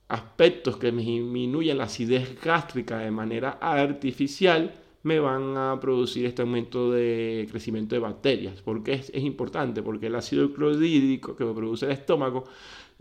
aspectos 0.09 0.77
que 0.77 0.91
disminuyen 0.91 1.79
la 1.79 1.85
acidez 1.85 2.41
gástrica 2.41 2.99
de 2.99 3.11
manera 3.11 3.59
artificial 3.61 4.75
me 5.03 5.21
van 5.21 5.57
a 5.57 5.79
producir 5.81 6.27
este 6.27 6.43
aumento 6.43 6.91
de 6.91 7.47
crecimiento 7.51 7.95
de 7.95 8.01
bacterias. 8.01 8.61
¿Por 8.63 8.83
qué 8.83 8.95
es, 8.95 9.11
es 9.15 9.23
importante? 9.23 9.83
Porque 9.83 10.07
el 10.07 10.15
ácido 10.15 10.53
clorhídrico 10.53 11.37
que 11.37 11.45
produce 11.45 11.87
el 11.87 11.93
estómago 11.93 12.45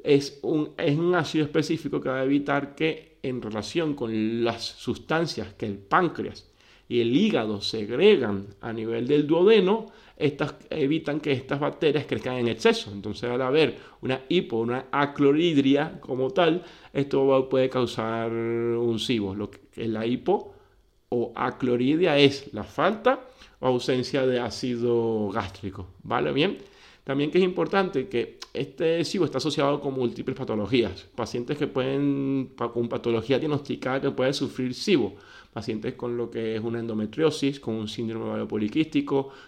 es 0.03 0.39
un, 0.43 0.71
es 0.77 0.97
un 0.97 1.15
ácido 1.15 1.45
específico 1.45 1.99
que 1.99 2.09
va 2.09 2.19
a 2.19 2.23
evitar 2.23 2.75
que 2.75 3.17
en 3.23 3.41
relación 3.41 3.95
con 3.95 4.43
las 4.43 4.63
sustancias 4.63 5.53
que 5.55 5.65
el 5.65 5.77
páncreas 5.77 6.45
y 6.89 7.01
el 7.01 7.15
hígado 7.15 7.61
segregan 7.61 8.47
a 8.61 8.71
nivel 8.71 9.07
del 9.07 9.27
duodeno, 9.27 9.87
estas 10.15 10.55
evitan 10.69 11.19
que 11.19 11.31
estas 11.31 11.59
bacterias 11.59 12.05
crezcan 12.05 12.37
en 12.37 12.47
exceso. 12.47 12.91
Entonces, 12.91 13.29
al 13.29 13.41
haber 13.41 13.77
una 14.01 14.21
hipo, 14.29 14.57
una 14.57 14.85
acloridria 14.91 15.99
como 15.99 16.31
tal, 16.31 16.63
esto 16.93 17.47
puede 17.49 17.69
causar 17.69 18.31
un 18.31 18.99
SIBO. 18.99 19.35
Lo 19.35 19.51
que 19.51 19.87
la 19.87 20.05
hipo 20.05 20.53
o 21.09 21.31
acloridia 21.35 22.17
es 22.17 22.51
la 22.53 22.63
falta 22.63 23.27
o 23.59 23.67
ausencia 23.67 24.25
de 24.25 24.39
ácido 24.39 25.29
gástrico. 25.29 25.87
¿Vale? 26.03 26.31
Bien. 26.31 26.57
También 27.03 27.31
que 27.31 27.37
es 27.37 27.43
importante 27.45 28.09
que 28.09 28.37
este 28.53 29.05
SIBO 29.05 29.23
está 29.23 29.37
asociado 29.37 29.79
con 29.79 29.93
múltiples 29.93 30.35
patologías. 30.35 31.07
Pacientes 31.15 31.57
que 31.57 31.67
pueden, 31.67 32.53
con 32.57 32.89
patología 32.89 33.39
diagnosticada 33.39 34.01
que 34.01 34.11
pueden 34.11 34.33
sufrir 34.33 34.73
SIBO. 34.73 35.15
Pacientes 35.57 35.95
con 35.95 36.15
lo 36.17 36.29
que 36.29 36.55
es 36.55 36.63
una 36.63 36.77
endometriosis, 36.77 37.59
con 37.59 37.73
un 37.73 37.87
síndrome 37.87 38.25
ovario 38.25 38.47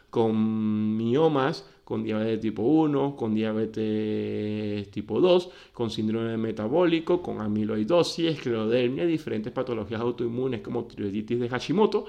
con 0.10 0.98
miomas, 0.98 1.70
con 1.84 2.04
diabetes 2.04 2.40
tipo 2.40 2.64
1, 2.64 3.16
con 3.16 3.36
diabetes 3.36 4.90
tipo 4.90 5.22
2, 5.22 5.50
con 5.72 5.92
síndrome 5.92 6.36
metabólico, 6.36 7.22
con 7.22 7.40
amiloidosis, 7.42 8.26
esclerodermia, 8.26 9.06
diferentes 9.06 9.54
patologías 9.54 10.02
autoinmunes 10.02 10.62
como 10.62 10.86
tiroiditis 10.86 11.40
de 11.40 11.48
Hashimoto, 11.48 12.06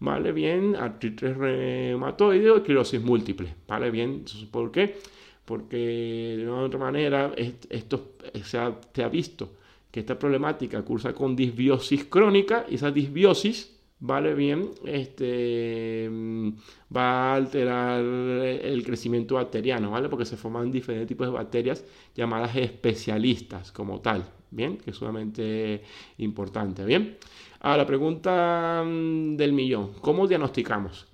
¿vale? 0.00 0.32
Bien, 0.32 0.74
artritis 0.74 1.36
reumatoide 1.36 2.50
o 2.50 2.56
esclerosis 2.56 3.02
múltiple, 3.02 3.54
¿vale? 3.68 3.90
Bien, 3.90 4.24
¿por 4.50 4.72
qué? 4.72 4.96
Porque 5.44 6.36
de 6.38 6.48
una 6.48 6.62
u 6.62 6.64
otra 6.64 6.80
manera 6.80 7.34
esto 7.36 8.12
se 8.44 8.56
ha, 8.56 8.80
se 8.94 9.04
ha 9.04 9.08
visto 9.10 9.50
que 9.92 10.00
esta 10.00 10.18
problemática 10.18 10.82
cursa 10.82 11.12
con 11.12 11.36
disbiosis 11.36 12.06
crónica 12.06 12.66
y 12.68 12.74
esa 12.74 12.90
disbiosis 12.90 13.78
vale 14.00 14.34
bien, 14.34 14.70
este, 14.84 16.08
mm, 16.10 16.48
va 16.94 17.32
a 17.32 17.34
alterar 17.36 18.00
el 18.00 18.82
crecimiento 18.84 19.36
bacteriano, 19.36 19.92
¿vale? 19.92 20.08
Porque 20.08 20.24
se 20.24 20.36
forman 20.36 20.72
diferentes 20.72 21.06
tipos 21.06 21.28
de 21.28 21.32
bacterias 21.32 21.84
llamadas 22.14 22.56
especialistas 22.56 23.70
como 23.70 24.00
tal, 24.00 24.24
¿bien? 24.50 24.78
Que 24.78 24.90
es 24.90 24.96
sumamente 24.96 25.82
importante, 26.18 26.84
¿bien? 26.84 27.16
Ahora, 27.60 27.78
la 27.78 27.86
pregunta 27.86 28.82
mm, 28.84 29.36
del 29.36 29.52
millón, 29.52 29.92
¿cómo 30.00 30.26
diagnosticamos? 30.26 31.11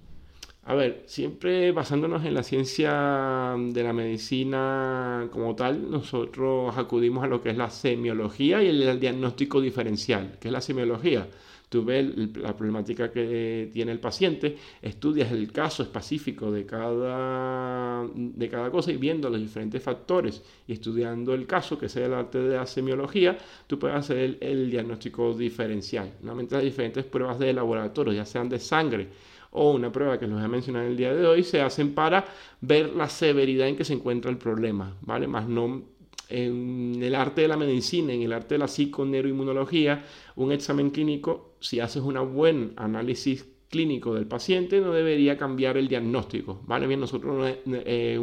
A 0.69 0.75
ver, 0.75 1.05
siempre 1.07 1.73
basándonos 1.73 2.27
en 2.27 2.35
la 2.35 2.43
ciencia 2.43 3.57
de 3.57 3.83
la 3.83 3.95
medicina 3.95 5.27
como 5.33 5.57
tal, 5.57 5.91
nosotros 5.91 6.77
acudimos 6.77 7.25
a 7.25 7.27
lo 7.27 7.43
que 7.43 7.49
es 7.49 7.57
la 7.57 7.71
semiología 7.71 8.63
y 8.63 8.69
el 8.69 9.01
diagnóstico 9.01 9.63
diferencial. 9.63 10.37
¿Qué 10.39 10.49
es 10.49 10.53
la 10.53 10.61
semiología? 10.61 11.27
tú 11.69 11.85
ves 11.85 12.07
la 12.37 12.57
problemática 12.57 13.11
que 13.13 13.69
tiene 13.73 13.93
el 13.93 14.01
paciente, 14.01 14.57
estudias 14.81 15.31
el 15.33 15.53
caso 15.53 15.83
específico 15.83 16.51
de 16.51 16.65
cada, 16.65 18.07
de 18.15 18.49
cada 18.49 18.71
cosa 18.71 18.91
y 18.93 18.97
viendo 18.97 19.29
los 19.29 19.41
diferentes 19.41 19.83
factores 19.83 20.43
y 20.67 20.73
estudiando 20.73 21.35
el 21.35 21.47
caso, 21.47 21.79
que 21.79 21.87
es 21.87 21.97
el 21.97 22.15
arte 22.15 22.39
de 22.39 22.57
la 22.57 22.67
semiología, 22.67 23.37
tú 23.67 23.79
puedes 23.79 23.97
hacer 23.97 24.39
el, 24.41 24.71
diagnóstico 24.71 25.35
diferencial. 25.35 26.15
Normalmente 26.21 26.55
las 26.55 26.65
diferentes 26.65 27.05
pruebas 27.05 27.39
de 27.39 27.53
laboratorio, 27.53 28.13
ya 28.13 28.25
sean 28.25 28.49
de 28.49 28.59
sangre, 28.59 29.09
o 29.51 29.73
una 29.73 29.91
prueba 29.91 30.19
que 30.19 30.27
les 30.27 30.35
voy 30.35 30.45
a 30.45 30.49
mencionar 30.49 30.85
el 30.85 30.97
día 30.97 31.15
de 31.15 31.27
hoy, 31.27 31.43
se 31.43 31.61
hacen 31.61 31.95
para 31.95 32.25
ver 32.61 32.95
la 32.95 33.09
severidad 33.09 33.69
en 33.69 33.77
que 33.77 33.85
se 33.85 33.95
encuentra 33.95 34.31
el 34.31 34.39
problema, 34.39 34.97
¿vale? 35.03 35.27
Más 35.27 35.49
no 35.49 35.83
en 36.29 37.03
el 37.03 37.15
arte 37.15 37.43
de 37.43 37.49
la 37.49 37.57
medicina, 37.57 38.13
en 38.13 38.23
el 38.23 38.33
arte 38.33 38.55
de 38.55 38.59
la 38.59 38.69
psiconeuroinmunología, 38.69 40.05
un 40.37 40.53
examen 40.53 40.91
clínico, 40.91 41.55
si 41.61 41.81
haces 41.81 42.03
un 42.03 42.35
buen 42.35 42.75
análisis 42.77 43.47
clínico 43.71 44.15
del 44.15 44.27
paciente, 44.27 44.81
no 44.81 44.93
debería 44.93 45.37
cambiar 45.37 45.77
el 45.77 45.89
diagnóstico. 45.89 46.61
¿vale? 46.67 46.87
Bien, 46.87 47.01
nosotros 47.01 47.57
eh, 47.67 48.19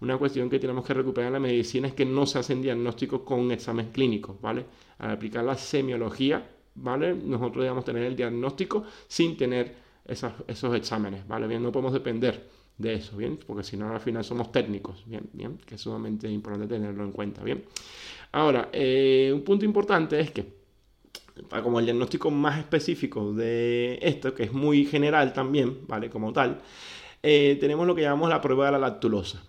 una 0.00 0.18
cuestión 0.18 0.50
que 0.50 0.58
tenemos 0.58 0.84
que 0.84 0.94
recuperar 0.94 1.28
en 1.28 1.34
la 1.34 1.40
medicina 1.40 1.88
es 1.88 1.94
que 1.94 2.04
no 2.04 2.26
se 2.26 2.38
hacen 2.38 2.62
diagnósticos 2.62 3.22
con 3.22 3.50
examen 3.50 3.90
clínico. 3.90 4.38
¿vale? 4.40 4.64
Al 4.98 5.12
aplicar 5.12 5.44
la 5.44 5.56
semiología, 5.56 6.48
¿vale? 6.74 7.14
nosotros 7.14 7.62
debemos 7.62 7.84
tener 7.84 8.04
el 8.04 8.16
diagnóstico 8.16 8.84
sin 9.06 9.36
tener 9.36 9.91
esos 10.06 10.74
exámenes. 10.74 11.26
¿vale? 11.26 11.46
Bien, 11.46 11.62
no 11.62 11.72
podemos 11.72 11.92
depender 11.92 12.48
de 12.78 12.94
eso, 12.94 13.16
¿bien? 13.16 13.38
Porque 13.46 13.62
si 13.62 13.76
no, 13.76 13.92
al 13.92 14.00
final 14.00 14.24
somos 14.24 14.50
técnicos, 14.50 15.04
¿bien? 15.06 15.28
¿bien? 15.32 15.58
Que 15.64 15.76
es 15.76 15.80
sumamente 15.80 16.28
importante 16.28 16.66
tenerlo 16.66 17.04
en 17.04 17.12
cuenta, 17.12 17.42
¿bien? 17.42 17.64
Ahora, 18.32 18.70
eh, 18.72 19.30
un 19.34 19.42
punto 19.42 19.64
importante 19.64 20.18
es 20.18 20.30
que, 20.30 20.46
como 21.62 21.78
el 21.78 21.86
diagnóstico 21.86 22.30
más 22.30 22.58
específico 22.58 23.32
de 23.32 23.98
esto, 24.00 24.34
que 24.34 24.44
es 24.44 24.52
muy 24.52 24.86
general 24.86 25.32
también, 25.32 25.86
¿vale? 25.86 26.08
Como 26.08 26.32
tal, 26.32 26.60
eh, 27.22 27.56
tenemos 27.60 27.86
lo 27.86 27.94
que 27.94 28.02
llamamos 28.02 28.30
la 28.30 28.40
prueba 28.40 28.66
de 28.66 28.72
la 28.72 28.78
lactulosa. 28.78 29.42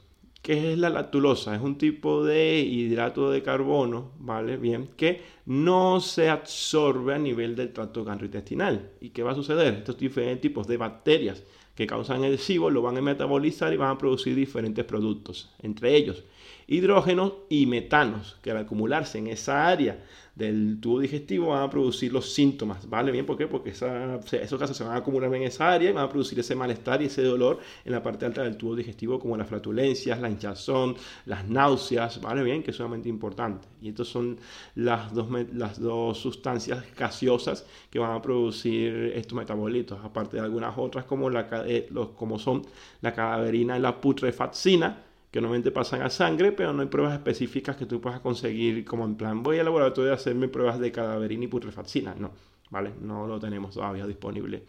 ¿Qué 0.44 0.74
es 0.74 0.78
la 0.78 0.90
lactulosa? 0.90 1.56
Es 1.56 1.62
un 1.62 1.78
tipo 1.78 2.26
de 2.26 2.60
hidrato 2.60 3.32
de 3.32 3.42
carbono, 3.42 4.12
¿vale? 4.20 4.58
Bien, 4.58 4.90
que 4.98 5.22
no 5.46 6.02
se 6.02 6.30
absorbe 6.30 7.16
a 7.16 7.18
nivel 7.18 7.56
del 7.56 7.72
tracto 7.72 8.04
gastrointestinal. 8.04 8.92
¿Y 9.00 9.12
qué 9.12 9.24
va 9.24 9.32
a 9.32 9.36
suceder? 9.36 9.74
Estos 9.74 9.98
diferentes 9.98 10.42
tipos 10.42 10.68
de 10.68 10.76
bacterias 10.76 11.44
que 11.76 11.88
causan 11.88 12.26
el 12.26 12.38
SIBO 12.38 12.70
lo 12.70 12.82
van 12.82 12.98
a 12.98 13.02
metabolizar 13.02 13.74
y 13.74 13.78
van 13.78 13.92
a 13.92 13.98
producir 13.98 14.36
diferentes 14.36 14.84
productos, 14.84 15.50
entre 15.62 15.96
ellos 15.96 16.26
hidrógenos 16.68 17.34
y 17.50 17.66
metanos, 17.66 18.38
que 18.42 18.52
al 18.52 18.58
acumularse 18.58 19.18
en 19.18 19.28
esa 19.28 19.68
área 19.68 20.04
del 20.36 20.80
tubo 20.82 21.00
digestivo 21.00 21.50
van 21.50 21.64
a 21.64 21.70
producir 21.70 22.12
los 22.12 22.34
síntomas, 22.34 22.90
¿vale? 22.90 23.12
Bien, 23.12 23.26
¿por 23.26 23.38
qué? 23.38 23.46
Porque 23.48 23.70
esos 23.70 24.60
gases 24.60 24.76
se 24.76 24.84
van 24.84 24.94
a 24.94 24.98
acumular 24.98 25.34
en 25.36 25.44
esa 25.44 25.72
área 25.72 25.92
y 25.92 25.94
van 25.94 26.04
a 26.04 26.10
producir 26.10 26.40
ese 26.40 26.56
malestar 26.56 27.02
y 27.04 27.06
ese 27.06 27.22
dolor 27.24 27.60
en 27.86 27.92
la 27.92 28.02
parte 28.02 28.26
alta 28.26 28.42
del 28.42 28.58
tubo 28.58 28.76
digestivo, 28.76 29.20
como 29.20 29.38
las 29.38 29.48
flatulencias, 29.48 30.20
la 30.20 30.30
hinchazón, 30.30 30.96
las 31.26 31.48
náuseas, 31.48 32.20
¿vale? 32.20 32.44
Bien, 32.44 32.64
que 32.64 32.72
es 32.72 32.78
sumamente 32.78 33.10
importante. 33.10 33.68
Y 33.80 33.90
estas 33.90 34.08
son 34.08 34.40
las 34.76 35.14
dos, 35.14 35.28
las 35.54 35.80
dos 35.80 36.18
sustancias 36.18 36.84
gaseosas 36.98 37.66
que 37.92 38.00
van 38.00 38.12
a 38.12 38.22
producir 38.22 39.14
estos 39.16 39.38
metabolitos, 39.38 40.00
aparte 40.04 40.38
de 40.38 40.44
algunas 40.44 40.76
otras 40.78 41.06
como, 41.06 41.30
la, 41.30 41.48
eh, 41.68 41.90
como 42.18 42.40
son 42.40 42.64
la 43.02 43.14
cadaverina 43.14 43.78
y 43.78 43.82
la 43.82 44.02
putrefacina, 44.02 45.13
que 45.34 45.42
normalmente 45.42 45.72
pasan 45.72 46.04
a 46.04 46.12
sangre, 46.12 46.52
pero 46.52 46.74
no 46.74 46.84
hay 46.84 46.88
pruebas 46.88 47.16
específicas 47.16 47.76
que 47.76 47.88
tú 47.88 48.00
puedas 48.00 48.20
conseguir 48.20 48.86
como 48.86 49.04
en 49.04 49.16
plan, 49.16 49.42
voy 49.42 49.58
al 49.58 49.66
laboratorio 49.66 50.12
a 50.12 50.14
hacerme 50.14 50.48
pruebas 50.48 50.80
de 50.80 50.92
cadaverina 50.92 51.46
y 51.46 51.48
putrefacina. 51.48 52.14
No, 52.14 52.30
¿vale? 52.70 52.92
No 53.02 53.26
lo 53.26 53.40
tenemos 53.40 53.74
todavía 53.74 54.06
disponible 54.06 54.66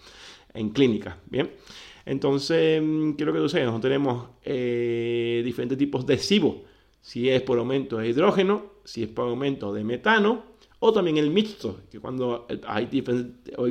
en 0.54 0.70
clínica, 0.70 1.18
¿bien? 1.26 1.50
Entonces, 2.06 2.80
mm, 2.82 3.10
quiero 3.10 3.34
que 3.34 3.40
tú 3.40 3.48
sepas, 3.50 3.66
nosotros 3.66 3.90
tenemos 3.90 4.28
eh, 4.42 5.42
diferentes 5.44 5.76
tipos 5.76 6.06
de 6.06 6.16
SIBO, 6.16 6.62
si 7.02 7.28
es 7.28 7.42
por 7.42 7.58
aumento 7.58 7.98
de 7.98 8.08
hidrógeno, 8.08 8.64
si 8.84 9.02
es 9.02 9.10
por 9.10 9.28
aumento 9.28 9.74
de 9.74 9.84
metano, 9.84 10.44
o 10.78 10.94
también 10.94 11.18
el 11.18 11.28
mixto, 11.28 11.80
que 11.90 12.00
cuando 12.00 12.46
hay, 12.66 12.88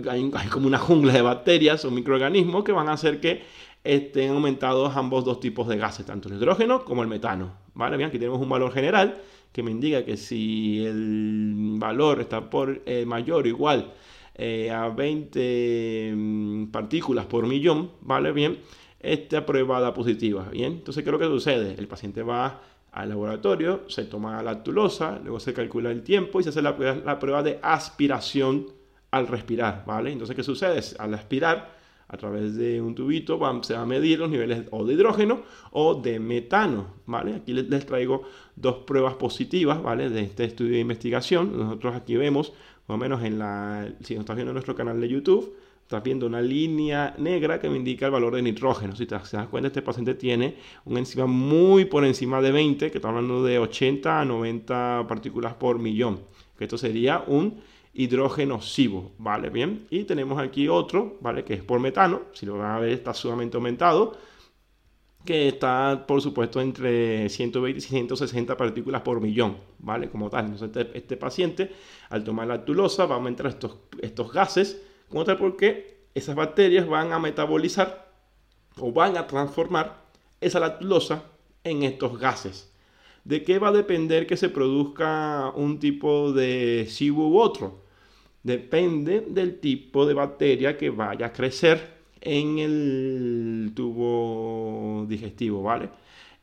hay, 0.08 0.32
hay 0.32 0.48
como 0.48 0.68
una 0.68 0.78
jungla 0.78 1.14
de 1.14 1.24
bacterias 1.24 1.86
o 1.86 1.90
microorganismos 1.90 2.64
que 2.64 2.72
van 2.72 2.88
a 2.88 2.94
hacer 2.94 3.20
que 3.20 3.42
estén 3.84 4.32
aumentados 4.32 4.96
ambos 4.96 5.26
dos 5.26 5.40
tipos 5.40 5.68
de 5.68 5.78
gases, 5.78 6.06
tanto 6.06 6.30
el 6.30 6.36
hidrógeno 6.36 6.86
como 6.86 7.02
el 7.04 7.10
metano. 7.10 7.54
¿vale? 7.74 7.98
Bien, 7.98 8.10
aquí 8.10 8.20
tenemos 8.20 8.42
un 8.42 8.50
valor 8.50 8.72
general 8.72 9.22
que 9.52 9.64
me 9.64 9.72
indica 9.72 10.04
que 10.04 10.18
si 10.18 10.84
el 10.86 11.76
valor 11.78 12.22
está 12.22 12.50
por 12.50 12.82
eh, 12.86 13.06
mayor 13.06 13.46
o 13.46 13.48
igual 13.48 13.94
eh, 14.36 14.72
a 14.72 14.90
20 14.90 16.14
mm, 16.16 16.66
partículas 16.72 17.26
por 17.28 17.46
millón, 17.46 17.92
¿vale? 18.02 18.32
Bien, 18.32 18.58
esta 19.00 19.46
prueba 19.46 19.80
da 19.80 19.94
positiva. 19.94 20.50
Bien, 20.52 20.74
entonces, 20.74 21.04
¿qué 21.04 21.10
es 21.10 21.12
lo 21.12 21.20
que 21.20 21.26
sucede? 21.26 21.76
El 21.78 21.88
paciente 21.88 22.24
va 22.24 22.62
al 22.92 23.10
laboratorio, 23.10 23.84
se 23.90 24.06
toma 24.06 24.38
la 24.38 24.44
lactulosa, 24.44 25.20
luego 25.22 25.40
se 25.40 25.54
calcula 25.54 25.92
el 25.92 26.04
tiempo 26.04 26.40
y 26.40 26.44
se 26.44 26.50
hace 26.50 26.62
la, 26.62 26.72
la 27.06 27.20
prueba 27.20 27.44
de 27.44 27.60
aspiración 27.62 28.68
al 29.12 29.28
respirar, 29.28 29.84
¿vale? 29.86 30.12
Entonces, 30.12 30.36
¿qué 30.36 30.44
sucede? 30.44 30.82
Al 30.98 31.14
aspirar, 31.14 31.76
a 32.14 32.18
través 32.18 32.56
de 32.56 32.80
un 32.80 32.94
tubito 32.94 33.40
se 33.64 33.74
va 33.74 33.82
a 33.82 33.86
medir 33.88 34.20
los 34.20 34.30
niveles 34.30 34.66
o 34.70 34.86
de 34.86 34.94
hidrógeno 34.94 35.42
o 35.72 35.96
de 35.96 36.20
metano, 36.20 36.94
¿vale? 37.08 37.34
Aquí 37.34 37.54
les, 37.54 37.86
traigo 37.88 38.22
dos 38.56 38.78
pruebas 38.86 39.16
positivas, 39.16 39.82
¿vale? 39.82 40.12
De 40.12 40.22
este 40.22 40.44
estudio 40.44 40.74
de 40.74 40.80
investigación. 40.80 41.58
Nosotros 41.58 41.96
aquí 41.96 42.16
vemos, 42.16 42.54
más 42.88 42.96
o 42.96 42.98
menos 43.00 43.24
en 43.24 43.40
la, 43.40 43.92
si 44.02 44.14
nos 44.14 44.22
estás 44.22 44.36
viendo 44.36 44.52
en 44.52 44.54
nuestro 44.54 44.76
canal 44.76 45.02
de 45.02 45.10
YouTube, 45.10 45.56
estás 45.82 46.04
viendo 46.04 46.28
una 46.28 46.40
línea 46.40 47.16
negra 47.18 47.60
que 47.60 47.68
me 47.68 47.78
indica 47.78 48.06
el 48.06 48.12
valor 48.12 48.36
de 48.36 48.44
nitrógeno. 48.44 48.96
Si 48.96 49.08
te 49.08 49.16
das 49.16 49.48
cuenta, 49.50 49.68
este 49.68 49.82
paciente 49.82 50.14
tiene 50.14 50.58
un 50.86 51.00
enzima 51.00 51.26
muy 51.26 51.86
por 51.86 52.06
encima 52.06 52.42
de 52.42 52.52
20, 52.52 52.92
que 52.92 52.98
está 53.00 53.10
hablando 53.10 53.44
de 53.44 53.58
80 53.58 54.22
a 54.22 54.24
90 54.24 55.08
partículas 55.10 55.56
por 55.56 55.80
millón. 55.80 56.20
Que 56.60 56.66
esto 56.66 56.78
sería 56.78 57.24
un 57.26 57.60
hidrógeno 57.94 58.62
cibo, 58.62 59.12
¿vale? 59.18 59.50
Bien, 59.50 59.88
y 59.90 60.04
tenemos 60.04 60.40
aquí 60.40 60.68
otro, 60.68 61.18
¿vale? 61.22 61.44
Que 61.44 61.54
es 61.54 61.64
por 61.64 61.80
metano, 61.80 62.24
si 62.34 62.46
lo 62.46 62.58
van 62.58 62.72
a 62.72 62.80
ver 62.80 62.90
está 62.90 63.14
sumamente 63.14 63.58
aumentado, 63.58 64.18
que 65.26 65.48
está, 65.48 66.06
por 66.08 66.22
supuesto, 66.22 66.60
entre 66.60 67.30
120 67.30 67.78
y 67.78 67.82
160 67.82 68.58
partículas 68.58 69.02
por 69.04 69.22
millón, 69.22 69.58
¿vale? 69.80 70.10
Como 70.10 70.30
tal, 70.30 70.46
entonces 70.46 70.70
este, 70.76 70.98
este 70.98 71.18
paciente, 71.18 71.72
al 72.10 72.24
tomar 72.24 72.48
la 72.48 72.56
lactulosa, 72.56 73.06
va 73.06 73.16
a 73.16 73.18
aumentar 73.20 73.48
estos, 73.48 73.78
estos 74.02 74.34
gases, 74.34 74.82
como 75.10 75.24
tal, 75.24 75.38
porque 75.38 76.08
esas 76.16 76.36
bacterias 76.36 76.88
van 76.88 77.14
a 77.14 77.20
metabolizar 77.20 78.12
o 78.80 78.92
van 78.92 79.18
a 79.18 79.28
transformar 79.28 80.04
esa 80.42 80.60
lactulosa 80.60 81.24
en 81.64 81.84
estos 81.84 82.20
gases. 82.20 82.74
¿De 83.24 83.44
qué 83.44 83.60
va 83.60 83.70
a 83.70 83.72
depender 83.72 84.28
que 84.28 84.36
se 84.36 84.50
produzca 84.50 85.52
un 85.56 85.80
tipo 85.80 86.34
de 86.34 86.86
SIBO 86.90 87.30
u 87.30 87.40
otro? 87.40 87.83
Depende 88.44 89.22
del 89.22 89.60
tipo 89.60 90.06
de 90.06 90.14
bacteria 90.14 90.78
que 90.78 90.90
vaya 90.90 91.28
a 91.28 91.34
crecer 91.34 91.94
en 92.22 92.60
el 92.60 93.72
tubo 93.74 95.06
digestivo, 95.08 95.64
¿vale? 95.64 95.90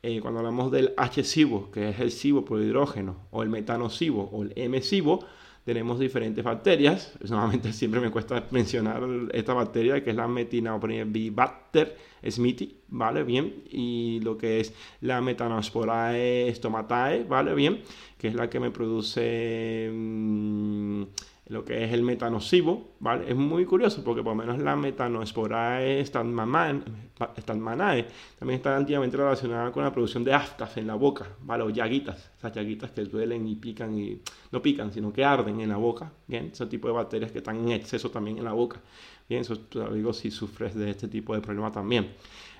eh, 0.03 0.19
cuando 0.19 0.39
hablamos 0.39 0.71
del 0.71 0.93
H-cibo, 0.97 1.69
que 1.71 1.89
es 1.89 1.99
el 1.99 2.11
cibo 2.11 2.43
por 2.43 2.61
hidrógeno, 2.61 3.27
o 3.31 3.43
el 3.43 3.49
metano-cibo, 3.49 4.29
o 4.31 4.43
el 4.43 4.53
M-cibo, 4.55 5.25
tenemos 5.63 5.99
diferentes 5.99 6.43
bacterias. 6.43 7.13
Nuevamente 7.29 7.71
siempre 7.71 7.99
me 7.99 8.09
cuesta 8.09 8.47
mencionar 8.51 9.03
esta 9.31 9.53
bacteria 9.53 10.03
que 10.03 10.09
es 10.09 10.15
la 10.15 10.27
Metinaoprinebacter 10.27 11.95
smithi, 12.27 12.77
¿vale? 12.87 13.23
Bien. 13.23 13.63
Y 13.69 14.19
lo 14.21 14.37
que 14.37 14.59
es 14.59 14.73
la 15.01 15.21
Metanosporae 15.21 16.51
stomatae, 16.55 17.25
¿vale? 17.25 17.53
Bien. 17.53 17.81
Que 18.17 18.27
es 18.29 18.35
la 18.35 18.49
que 18.49 18.59
me 18.59 18.71
produce... 18.71 19.89
Mmm, 19.93 21.03
lo 21.51 21.65
que 21.65 21.83
es 21.83 21.91
el 21.91 22.01
metanocibo, 22.01 22.95
¿vale? 23.01 23.29
Es 23.29 23.35
muy 23.35 23.65
curioso 23.65 24.01
porque 24.05 24.23
por 24.23 24.37
lo 24.37 24.41
menos 24.41 24.57
la 24.59 24.73
metanosporae 24.77 26.01
stadmanae 26.05 26.81
también 28.39 28.55
está 28.55 28.77
antiguamente 28.77 29.17
relacionada 29.17 29.69
con 29.69 29.83
la 29.83 29.91
producción 29.91 30.23
de 30.23 30.33
aftas 30.33 30.77
en 30.77 30.87
la 30.87 30.95
boca, 30.95 31.27
¿vale? 31.41 31.63
O 31.63 31.69
llaguitas, 31.69 32.31
esas 32.37 32.53
llaguitas 32.53 32.91
que 32.91 33.03
duelen 33.03 33.45
y 33.49 33.55
pican 33.55 33.97
y 33.97 34.21
no 34.49 34.61
pican, 34.61 34.93
sino 34.93 35.11
que 35.11 35.25
arden 35.25 35.59
en 35.59 35.67
la 35.67 35.75
boca, 35.75 36.09
¿bien? 36.25 36.51
Ese 36.53 36.67
tipo 36.67 36.87
de 36.87 36.93
bacterias 36.93 37.33
que 37.33 37.39
están 37.39 37.57
en 37.57 37.73
exceso 37.73 38.09
también 38.09 38.37
en 38.37 38.45
la 38.45 38.53
boca, 38.53 38.79
lo 39.73 39.93
digo 39.93 40.13
si 40.13 40.31
sufres 40.31 40.75
de 40.75 40.89
este 40.89 41.07
tipo 41.07 41.33
de 41.33 41.41
problema 41.41 41.71
también 41.71 42.11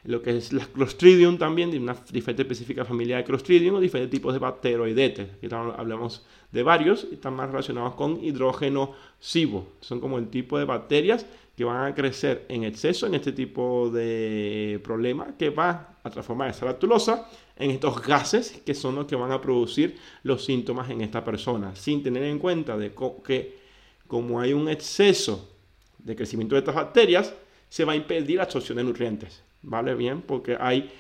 lo 0.04 0.22
que 0.22 0.38
es 0.38 0.52
la 0.52 0.66
Clostridium 0.66 1.38
también, 1.38 1.70
de 1.70 1.78
una 1.78 1.96
diferente 2.12 2.42
específica 2.42 2.86
familia 2.86 3.18
de 3.18 3.24
Clostridium 3.24 3.76
o 3.76 3.80
diferentes 3.80 4.12
tipos 4.12 4.34
de 4.34 4.40
bacteroidetes. 4.40 5.30
Aquí 5.36 5.48
hablamos 5.52 6.26
de 6.52 6.64
varios 6.64 7.06
están 7.06 7.36
más 7.36 7.50
relacionados 7.50 7.96
con 7.96 8.24
hidrógeno 8.24 8.94
cibo. 9.20 9.68
Son 9.80 10.00
como 10.00 10.18
el 10.18 10.30
tipo 10.30 10.58
de 10.58 10.66
bacterias 10.66 11.26
que 11.56 11.64
van 11.64 11.86
a 11.86 11.94
crecer 11.94 12.46
en 12.50 12.64
exceso 12.64 13.06
en 13.06 13.16
este 13.16 13.32
tipo 13.32 13.90
de 13.92 14.80
problema 14.84 15.36
que 15.38 15.50
va 15.50 15.98
a 16.02 16.10
transformar 16.10 16.50
esa 16.50 16.66
lactulosa 16.66 17.30
en 17.56 17.70
estos 17.70 18.02
gases 18.02 18.62
que 18.66 18.74
son 18.74 18.96
los 18.96 19.06
que 19.06 19.16
van 19.16 19.32
a 19.32 19.40
producir 19.40 19.98
los 20.24 20.44
síntomas 20.44 20.90
en 20.90 21.02
esta 21.02 21.24
persona, 21.24 21.76
sin 21.76 22.02
tener 22.02 22.24
en 22.24 22.40
cuenta 22.40 22.76
de 22.78 22.92
que 23.24 23.62
como 24.08 24.42
hay 24.42 24.54
un 24.54 24.68
exceso 24.68 25.51
de 26.04 26.16
crecimiento 26.16 26.56
de 26.56 26.60
estas 26.60 26.76
bacterias, 26.76 27.34
se 27.70 27.86
va 27.86 27.94
a 27.94 27.96
impedir 27.96 28.38
la 28.38 28.44
absorción 28.44 28.78
de 28.78 28.84
nutrientes. 28.84 29.44
¿vale? 29.62 29.96
Bien, 29.96 30.22
porque 30.22 30.58
hay 30.60 30.92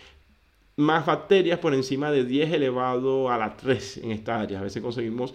más 0.77 1.05
bacterias 1.05 1.59
por 1.59 1.73
encima 1.73 2.11
de 2.11 2.25
10 2.25 2.53
elevado 2.53 3.29
a 3.29 3.37
la 3.37 3.55
3 3.55 3.97
en 3.97 4.11
esta 4.11 4.39
área. 4.39 4.59
A 4.59 4.63
veces 4.63 4.81
conseguimos 4.81 5.33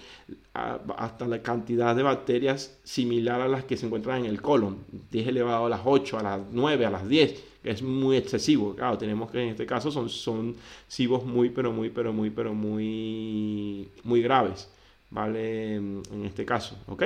hasta 0.52 1.26
la 1.26 1.42
cantidad 1.42 1.94
de 1.94 2.02
bacterias 2.02 2.78
similar 2.82 3.40
a 3.40 3.48
las 3.48 3.64
que 3.64 3.76
se 3.76 3.86
encuentran 3.86 4.24
en 4.24 4.26
el 4.26 4.40
colon. 4.40 4.78
10 5.10 5.28
elevado 5.28 5.66
a 5.66 5.68
las 5.68 5.80
8, 5.84 6.18
a 6.18 6.22
las 6.22 6.40
9, 6.50 6.86
a 6.86 6.90
las 6.90 7.08
10, 7.08 7.44
que 7.62 7.70
es 7.70 7.82
muy 7.82 8.16
excesivo. 8.16 8.74
Claro, 8.74 8.98
tenemos 8.98 9.30
que 9.30 9.42
en 9.42 9.50
este 9.50 9.66
caso 9.66 9.90
son, 9.90 10.08
son 10.08 10.56
cibos 10.88 11.24
muy, 11.24 11.50
pero 11.50 11.72
muy, 11.72 11.90
pero 11.90 12.12
muy, 12.12 12.30
pero 12.30 12.54
muy, 12.54 13.88
muy 14.04 14.22
graves. 14.22 14.70
¿Vale? 15.08 15.76
En 15.76 16.24
este 16.24 16.44
caso, 16.44 16.76
¿ok? 16.88 17.04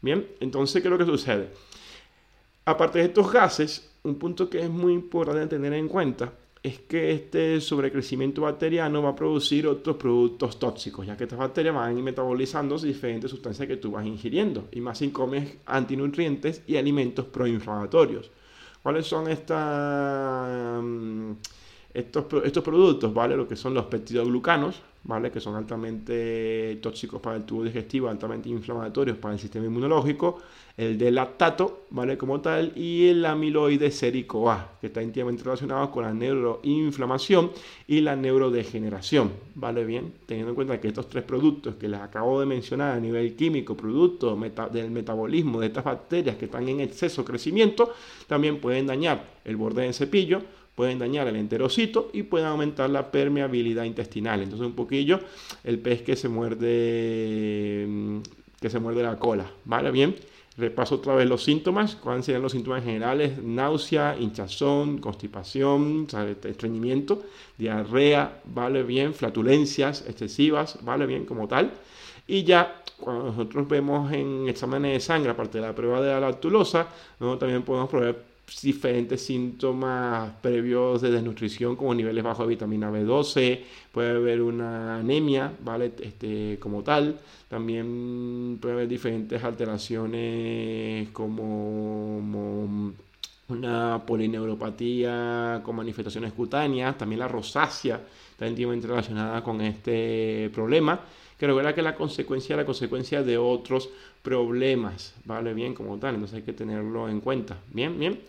Bien, 0.00 0.26
entonces, 0.40 0.80
¿qué 0.80 0.88
es 0.88 0.92
lo 0.92 0.98
que 0.98 1.04
sucede? 1.04 1.48
Aparte 2.64 3.00
de 3.00 3.06
estos 3.06 3.32
gases, 3.32 3.90
un 4.04 4.16
punto 4.16 4.48
que 4.48 4.60
es 4.60 4.70
muy 4.70 4.92
importante 4.92 5.46
tener 5.46 5.72
en 5.72 5.88
cuenta 5.88 6.32
es 6.62 6.78
que 6.78 7.10
este 7.12 7.60
sobrecrecimiento 7.60 8.42
bacteriano 8.42 9.02
va 9.02 9.10
a 9.10 9.16
producir 9.16 9.66
otros 9.66 9.96
productos 9.96 10.60
tóxicos, 10.60 11.04
ya 11.04 11.16
que 11.16 11.24
estas 11.24 11.40
bacterias 11.40 11.74
van 11.74 12.00
metabolizando 12.04 12.78
diferentes 12.78 13.32
sustancias 13.32 13.66
que 13.66 13.78
tú 13.78 13.90
vas 13.90 14.06
ingiriendo, 14.06 14.68
y 14.70 14.80
más 14.80 14.98
si 14.98 15.10
comes 15.10 15.56
antinutrientes 15.66 16.62
y 16.68 16.76
alimentos 16.76 17.24
proinflamatorios. 17.26 18.30
¿Cuáles 18.80 19.06
son 19.06 19.24
mm, 19.24 19.28
estos, 21.94 22.26
estos 22.44 22.62
productos? 22.62 23.12
¿vale? 23.12 23.36
Lo 23.36 23.48
que 23.48 23.56
son 23.56 23.74
los 23.74 23.86
peptidoglucanos, 23.86 24.82
¿vale? 25.04 25.30
que 25.30 25.40
son 25.40 25.56
altamente 25.56 26.76
tóxicos 26.82 27.20
para 27.20 27.36
el 27.36 27.44
tubo 27.44 27.64
digestivo, 27.64 28.08
altamente 28.08 28.48
inflamatorios 28.48 29.16
para 29.18 29.34
el 29.34 29.40
sistema 29.40 29.66
inmunológico, 29.66 30.40
el 30.76 30.96
de 30.96 31.10
lactato, 31.10 31.84
¿vale? 31.90 32.16
Como 32.16 32.40
tal, 32.40 32.72
y 32.76 33.08
el 33.08 33.26
amiloide 33.26 33.90
sérico 33.90 34.50
A, 34.50 34.78
que 34.80 34.86
está 34.86 35.02
íntimamente 35.02 35.44
relacionado 35.44 35.90
con 35.90 36.04
la 36.04 36.14
neuroinflamación 36.14 37.50
y 37.86 38.00
la 38.00 38.16
neurodegeneración, 38.16 39.32
¿vale? 39.54 39.84
Bien, 39.84 40.14
teniendo 40.24 40.50
en 40.50 40.54
cuenta 40.54 40.80
que 40.80 40.88
estos 40.88 41.08
tres 41.08 41.24
productos 41.24 41.74
que 41.74 41.88
les 41.88 42.00
acabo 42.00 42.40
de 42.40 42.46
mencionar 42.46 42.96
a 42.96 43.00
nivel 43.00 43.36
químico, 43.36 43.76
producto 43.76 44.34
del 44.72 44.90
metabolismo 44.90 45.60
de 45.60 45.66
estas 45.66 45.84
bacterias 45.84 46.36
que 46.36 46.46
están 46.46 46.66
en 46.68 46.80
exceso 46.80 47.24
crecimiento, 47.24 47.92
también 48.26 48.58
pueden 48.58 48.86
dañar 48.86 49.40
el 49.44 49.56
borde 49.56 49.82
del 49.82 49.92
cepillo, 49.92 50.40
pueden 50.74 50.98
dañar 50.98 51.28
el 51.28 51.36
enterocito 51.36 52.10
y 52.12 52.22
pueden 52.22 52.46
aumentar 52.46 52.90
la 52.90 53.10
permeabilidad 53.10 53.84
intestinal. 53.84 54.42
Entonces 54.42 54.66
un 54.66 54.74
poquillo 54.74 55.20
el 55.64 55.78
pez 55.78 56.02
que 56.02 56.16
se 56.16 56.28
muerde 56.28 57.86
mm, 57.88 58.18
que 58.60 58.70
se 58.70 58.78
muerde 58.78 59.02
la 59.02 59.18
cola, 59.18 59.50
¿vale? 59.64 59.90
Bien. 59.90 60.14
Repaso 60.56 60.96
otra 60.96 61.14
vez 61.14 61.26
los 61.26 61.42
síntomas. 61.42 61.96
¿Cuáles 61.96 62.26
serían 62.26 62.42
los 62.42 62.52
síntomas 62.52 62.84
generales? 62.84 63.42
Náusea, 63.42 64.16
hinchazón, 64.18 64.98
constipación, 64.98 66.06
estreñimiento, 66.44 67.22
diarrea, 67.56 68.42
¿vale? 68.44 68.82
Bien, 68.82 69.14
flatulencias 69.14 70.04
excesivas, 70.06 70.78
¿vale? 70.82 71.06
Bien, 71.06 71.24
como 71.24 71.48
tal. 71.48 71.72
Y 72.26 72.44
ya 72.44 72.82
cuando 72.98 73.24
nosotros 73.24 73.66
vemos 73.66 74.12
en 74.12 74.48
exámenes 74.48 74.92
de 74.92 75.00
sangre, 75.00 75.30
aparte 75.30 75.58
de 75.58 75.66
la 75.66 75.74
prueba 75.74 76.00
de 76.00 76.12
la 76.12 76.20
lactulosa, 76.20 76.86
también 77.18 77.62
podemos 77.62 77.88
probar 77.88 78.31
diferentes 78.60 79.24
síntomas 79.24 80.32
previos 80.40 81.00
de 81.00 81.10
desnutrición 81.10 81.76
como 81.76 81.94
niveles 81.94 82.22
bajos 82.24 82.46
de 82.46 82.50
vitamina 82.50 82.90
B12, 82.90 83.60
puede 83.92 84.10
haber 84.10 84.42
una 84.42 84.96
anemia, 84.96 85.52
¿vale? 85.60 85.92
Este, 86.00 86.58
como 86.60 86.82
tal, 86.82 87.18
también 87.48 88.58
puede 88.60 88.74
haber 88.74 88.88
diferentes 88.88 89.42
alteraciones 89.42 91.08
como, 91.10 92.92
una 93.48 94.02
polineuropatía 94.06 95.60
con 95.64 95.76
manifestaciones 95.76 96.32
cutáneas, 96.32 96.96
también 96.96 97.18
la 97.18 97.28
rosácea 97.28 98.00
está 98.30 98.46
íntimamente 98.46 98.86
relacionada 98.86 99.42
con 99.42 99.60
este 99.60 100.50
problema 100.54 101.00
que 101.42 101.48
recuerda 101.48 101.74
que 101.74 101.82
la 101.82 101.96
consecuencia 101.96 102.54
es 102.54 102.56
la 102.56 102.64
consecuencia 102.64 103.24
de 103.24 103.36
otros 103.36 103.90
problemas, 104.22 105.12
¿vale? 105.24 105.52
Bien, 105.52 105.74
como 105.74 105.98
tal, 105.98 106.14
entonces 106.14 106.36
hay 106.36 106.42
que 106.44 106.52
tenerlo 106.52 107.08
en 107.08 107.20
cuenta, 107.20 107.58
¿bien? 107.72 107.98
Bien. 107.98 108.20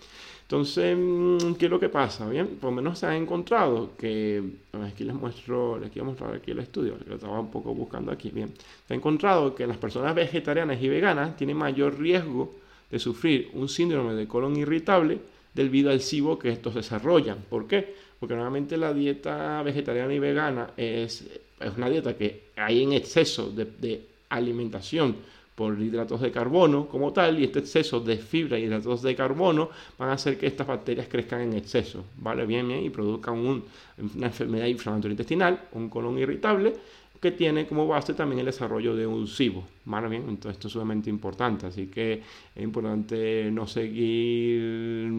Entonces, 0.41 0.97
mm, 0.99 1.53
¿qué 1.53 1.65
es 1.65 1.71
lo 1.71 1.79
que 1.79 1.89
pasa? 1.89 2.27
Bien, 2.27 2.47
por 2.59 2.71
lo 2.71 2.77
menos 2.77 2.97
se 2.97 3.05
ha 3.05 3.15
encontrado 3.15 3.91
que, 3.95 4.41
aquí 4.81 5.03
les 5.03 5.13
muestro, 5.13 5.77
les 5.77 5.91
quiero 5.91 6.07
mostrar 6.07 6.33
aquí 6.33 6.49
el 6.49 6.57
estudio, 6.57 6.97
que 6.97 7.07
lo 7.07 7.17
estaba 7.17 7.39
un 7.39 7.51
poco 7.51 7.75
buscando 7.75 8.11
aquí, 8.11 8.31
bien, 8.31 8.51
se 8.87 8.95
ha 8.95 8.97
encontrado 8.97 9.53
que 9.53 9.67
las 9.67 9.77
personas 9.77 10.15
vegetarianas 10.15 10.81
y 10.81 10.89
veganas 10.89 11.37
tienen 11.37 11.55
mayor 11.55 11.99
riesgo 11.99 12.55
de 12.89 12.97
sufrir 12.97 13.51
un 13.53 13.69
síndrome 13.69 14.15
de 14.15 14.27
colon 14.27 14.57
irritable 14.57 15.19
debido 15.53 15.91
al 15.91 16.01
cibo 16.01 16.39
que 16.39 16.49
estos 16.49 16.73
desarrollan. 16.73 17.37
¿Por 17.47 17.67
qué? 17.67 17.93
Porque 18.19 18.33
normalmente 18.33 18.75
la 18.75 18.91
dieta 18.91 19.61
vegetariana 19.61 20.11
y 20.11 20.17
vegana 20.17 20.71
es, 20.77 21.29
es 21.59 21.77
una 21.77 21.91
dieta 21.91 22.17
que 22.17 22.42
hay 22.55 22.83
en 22.83 22.93
exceso 22.93 23.51
de, 23.51 24.01
alimentación 24.29 25.15
por 25.55 25.79
hidratos 25.79 26.19
de 26.21 26.31
carbono 26.31 26.87
como 26.87 27.13
tal, 27.13 27.39
y 27.39 27.43
este 27.43 27.59
exceso 27.59 27.99
de 27.99 28.17
fibra 28.17 28.57
y 28.57 28.63
hidratos 28.63 29.03
de 29.03 29.15
carbono 29.15 29.69
van 29.99 30.09
a 30.09 30.13
hacer 30.13 30.39
que 30.39 30.47
estas 30.47 30.65
bacterias 30.65 31.07
crezcan 31.07 31.41
en 31.41 31.53
exceso, 31.53 32.03
¿vale? 32.17 32.45
Bien, 32.47 32.67
bien, 32.67 32.83
y 32.83 32.89
produzcan 32.89 33.37
una 33.37 34.25
enfermedad 34.25 34.65
inflamatoria 34.65 35.13
intestinal, 35.13 35.67
un 35.73 35.89
colon 35.89 36.17
irritable, 36.17 36.73
que 37.21 37.31
tiene 37.31 37.67
como 37.67 37.87
base 37.87 38.15
también 38.15 38.39
el 38.39 38.47
desarrollo 38.47 38.95
de 38.95 39.05
un 39.05 39.27
SIBO, 39.27 39.63
¿vale? 39.85 40.09
Bien, 40.09 40.23
entonces 40.27 40.53
esto 40.53 40.67
es 40.67 40.73
sumamente 40.73 41.09
importante, 41.09 41.67
así 41.67 41.87
que 41.87 42.21
es 42.55 42.63
importante 42.63 43.49
no 43.51 43.67
seguir 43.67 45.11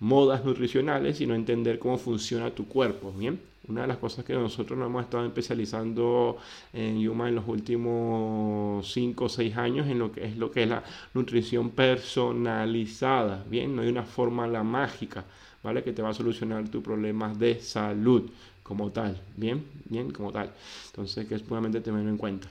modas 0.00 0.44
nutricionales, 0.44 1.18
sino 1.18 1.34
entender 1.34 1.78
cómo 1.78 1.98
funciona 1.98 2.50
tu 2.50 2.66
cuerpo, 2.68 3.12
¿bien? 3.12 3.40
Una 3.68 3.82
de 3.82 3.88
las 3.88 3.98
cosas 3.98 4.24
que 4.24 4.32
nosotros 4.32 4.78
nos 4.78 4.88
hemos 4.88 5.04
estado 5.04 5.26
especializando 5.26 6.38
en 6.72 7.00
Yuma 7.00 7.28
en 7.28 7.34
los 7.34 7.46
últimos 7.46 8.90
5 8.90 9.24
o 9.24 9.28
6 9.28 9.56
años 9.56 9.86
en 9.88 9.98
lo 9.98 10.10
que 10.10 10.24
es 10.24 10.36
lo 10.38 10.50
que 10.50 10.62
es 10.62 10.68
la 10.68 10.82
nutrición 11.12 11.70
personalizada, 11.70 13.44
bien, 13.48 13.76
no 13.76 13.82
hay 13.82 13.88
una 13.88 14.04
fórmula 14.04 14.62
mágica, 14.62 15.24
¿vale? 15.62 15.82
Que 15.82 15.92
te 15.92 16.00
va 16.00 16.10
a 16.10 16.14
solucionar 16.14 16.68
tus 16.68 16.82
problemas 16.82 17.38
de 17.38 17.60
salud 17.60 18.30
como 18.62 18.90
tal, 18.90 19.20
bien, 19.36 19.64
bien, 19.84 20.10
como 20.12 20.32
tal. 20.32 20.50
Entonces, 20.86 21.26
que 21.26 21.34
es 21.34 21.42
puramente 21.42 21.80
tenerlo 21.80 22.08
en 22.08 22.16
cuenta. 22.16 22.48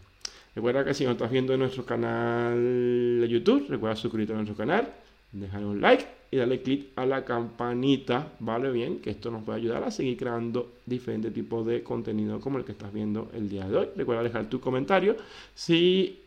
Recuerda 0.55 0.83
que 0.83 0.93
si 0.93 1.05
no 1.05 1.11
estás 1.11 1.31
viendo 1.31 1.55
nuestro 1.57 1.85
canal 1.85 2.55
de 3.21 3.27
YouTube, 3.27 3.67
recuerda 3.69 3.95
suscribirte 3.95 4.33
a 4.33 4.37
nuestro 4.37 4.55
canal, 4.55 4.91
dejar 5.31 5.63
un 5.63 5.79
like 5.81 6.16
y 6.29 6.37
darle 6.37 6.61
clic 6.61 6.89
a 6.95 7.05
la 7.05 7.23
campanita, 7.23 8.33
¿vale? 8.39 8.71
Bien, 8.71 8.99
que 8.99 9.09
esto 9.09 9.31
nos 9.31 9.43
puede 9.43 9.59
ayudar 9.59 9.83
a 9.83 9.91
seguir 9.91 10.17
creando 10.17 10.73
diferentes 10.85 11.33
tipos 11.33 11.65
de 11.65 11.83
contenido 11.83 12.39
como 12.39 12.57
el 12.57 12.65
que 12.65 12.73
estás 12.73 12.93
viendo 12.93 13.29
el 13.33 13.49
día 13.49 13.67
de 13.67 13.77
hoy. 13.77 13.87
Recuerda 13.95 14.23
dejar 14.23 14.49
tu 14.49 14.59
comentario 14.59 15.15
si 15.55 16.21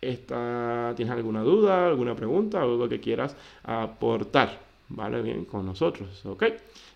tienes 0.00 1.10
alguna 1.10 1.42
duda, 1.42 1.86
alguna 1.86 2.16
pregunta 2.16 2.60
algo 2.60 2.88
que 2.88 3.00
quieras 3.00 3.36
aportar. 3.62 4.72
¿vale? 4.94 5.22
Bien, 5.22 5.44
con 5.44 5.66
nosotros, 5.66 6.24
¿ok? 6.26 6.44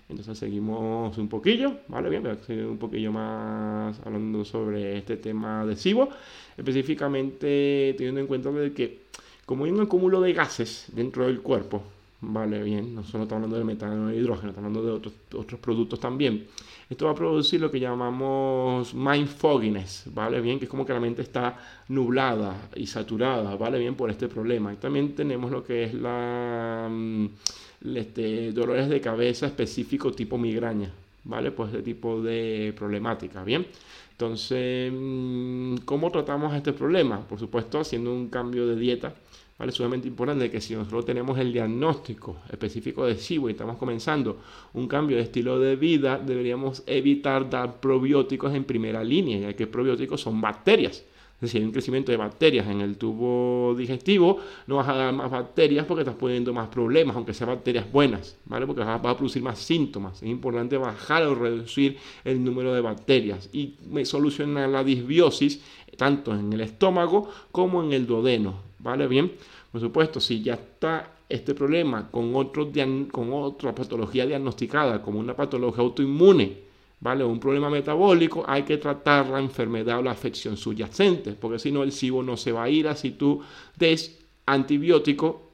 Entonces 0.08 0.38
seguimos 0.38 1.16
un 1.18 1.28
poquillo, 1.28 1.78
¿vale? 1.88 2.08
Bien, 2.08 2.22
voy 2.22 2.32
a 2.32 2.36
seguir 2.36 2.66
un 2.66 2.78
poquillo 2.78 3.10
más 3.10 3.98
hablando 4.04 4.44
sobre 4.44 4.98
este 4.98 5.16
tema 5.16 5.66
de 5.66 5.74
SIBO, 5.74 6.08
específicamente 6.56 7.94
teniendo 7.96 8.20
en 8.20 8.26
cuenta 8.26 8.50
que 8.74 9.06
como 9.44 9.64
hay 9.64 9.72
un 9.72 9.80
acúmulo 9.80 10.20
de 10.20 10.32
gases 10.32 10.86
dentro 10.92 11.26
del 11.26 11.40
cuerpo, 11.40 11.82
¿vale? 12.26 12.62
Bien, 12.62 12.94
no 12.94 13.02
solo 13.04 13.24
estamos 13.24 13.44
hablando 13.44 13.58
de 13.58 13.64
metano 13.64 14.12
y 14.12 14.16
hidrógeno, 14.16 14.50
estamos 14.50 14.68
hablando 14.68 14.86
de 14.86 14.92
otros, 14.92 15.14
otros 15.34 15.60
productos 15.60 16.00
también. 16.00 16.46
Esto 16.88 17.06
va 17.06 17.12
a 17.12 17.14
producir 17.14 17.60
lo 17.60 17.70
que 17.70 17.80
llamamos 17.80 18.94
mind 18.94 19.28
fogginess, 19.28 20.04
¿vale? 20.12 20.40
Bien, 20.40 20.58
que 20.58 20.66
es 20.66 20.70
como 20.70 20.86
que 20.86 20.92
la 20.92 21.00
mente 21.00 21.22
está 21.22 21.56
nublada 21.88 22.68
y 22.76 22.86
saturada, 22.86 23.56
¿vale? 23.56 23.78
Bien, 23.78 23.94
por 23.94 24.10
este 24.10 24.28
problema. 24.28 24.72
Y 24.72 24.76
también 24.76 25.14
tenemos 25.14 25.50
lo 25.50 25.64
que 25.64 25.84
es 25.84 25.94
la 25.94 26.88
mm, 26.90 27.26
este, 27.94 28.52
dolores 28.52 28.88
de 28.88 29.00
cabeza 29.00 29.46
específico 29.46 30.12
tipo 30.12 30.38
migraña, 30.38 30.92
¿vale? 31.24 31.50
Pues 31.50 31.70
este 31.70 31.82
tipo 31.82 32.22
de 32.22 32.72
problemática, 32.76 33.42
¿bien? 33.42 33.66
Entonces, 34.12 34.92
mm, 34.94 35.78
¿cómo 35.84 36.10
tratamos 36.10 36.54
este 36.54 36.72
problema? 36.72 37.20
Por 37.20 37.38
supuesto, 37.38 37.80
haciendo 37.80 38.12
un 38.12 38.28
cambio 38.28 38.66
de 38.66 38.76
dieta 38.76 39.14
¿vale? 39.58 39.72
Sumamente 39.72 40.08
importante 40.08 40.50
que 40.50 40.60
si 40.60 40.74
nosotros 40.74 41.04
tenemos 41.04 41.38
el 41.38 41.52
diagnóstico 41.52 42.38
específico 42.50 43.06
de 43.06 43.16
SIBO 43.16 43.48
y 43.48 43.52
estamos 43.52 43.76
comenzando 43.76 44.38
un 44.74 44.86
cambio 44.86 45.16
de 45.16 45.22
estilo 45.24 45.58
de 45.58 45.76
vida, 45.76 46.18
deberíamos 46.18 46.82
evitar 46.86 47.48
dar 47.48 47.80
probióticos 47.80 48.54
en 48.54 48.64
primera 48.64 49.02
línea, 49.02 49.38
ya 49.38 49.56
que 49.56 49.66
probióticos 49.66 50.20
son 50.20 50.40
bacterias. 50.40 51.04
Decir, 51.40 51.60
hay 51.60 51.66
un 51.66 51.72
crecimiento 51.72 52.10
de 52.10 52.16
bacterias 52.16 52.66
en 52.66 52.80
el 52.80 52.96
tubo 52.96 53.74
digestivo, 53.76 54.38
no 54.66 54.76
vas 54.76 54.88
a 54.88 54.94
dar 54.94 55.12
más 55.12 55.30
bacterias 55.30 55.84
porque 55.84 56.00
estás 56.00 56.16
poniendo 56.16 56.54
más 56.54 56.68
problemas, 56.68 57.14
aunque 57.14 57.34
sean 57.34 57.50
bacterias 57.50 57.90
buenas, 57.92 58.38
¿vale? 58.46 58.66
Porque 58.66 58.82
vas 58.82 58.98
a 58.98 59.16
producir 59.16 59.42
más 59.42 59.58
síntomas. 59.58 60.22
Es 60.22 60.28
importante 60.30 60.78
bajar 60.78 61.24
o 61.24 61.34
reducir 61.34 61.98
el 62.24 62.42
número 62.42 62.72
de 62.72 62.80
bacterias 62.80 63.50
y 63.52 63.74
solucionar 64.04 64.70
la 64.70 64.82
disbiosis 64.82 65.62
tanto 65.96 66.34
en 66.34 66.52
el 66.52 66.62
estómago 66.62 67.28
como 67.52 67.82
en 67.82 67.92
el 67.92 68.06
duodeno, 68.06 68.60
¿vale? 68.78 69.06
Bien, 69.06 69.32
por 69.70 69.80
supuesto, 69.80 70.20
si 70.20 70.42
ya 70.42 70.54
está 70.54 71.16
este 71.28 71.54
problema 71.54 72.10
con, 72.10 72.34
otro, 72.34 72.70
con 73.10 73.32
otra 73.32 73.74
patología 73.74 74.26
diagnosticada, 74.26 75.02
como 75.02 75.18
una 75.18 75.34
patología 75.34 75.82
autoinmune, 75.82 76.65
¿vale? 77.06 77.22
Un 77.22 77.38
problema 77.38 77.70
metabólico, 77.70 78.44
hay 78.48 78.64
que 78.64 78.78
tratar 78.78 79.28
la 79.28 79.38
enfermedad 79.38 80.00
o 80.00 80.02
la 80.02 80.10
afección 80.10 80.56
subyacente, 80.56 81.34
porque 81.34 81.60
si 81.60 81.70
no 81.70 81.84
el 81.84 81.92
SIBO 81.92 82.20
no 82.20 82.36
se 82.36 82.50
va 82.50 82.64
a 82.64 82.68
ir 82.68 82.88
así 82.88 83.12
tú 83.12 83.40
des 83.76 84.18
antibiótico 84.44 85.52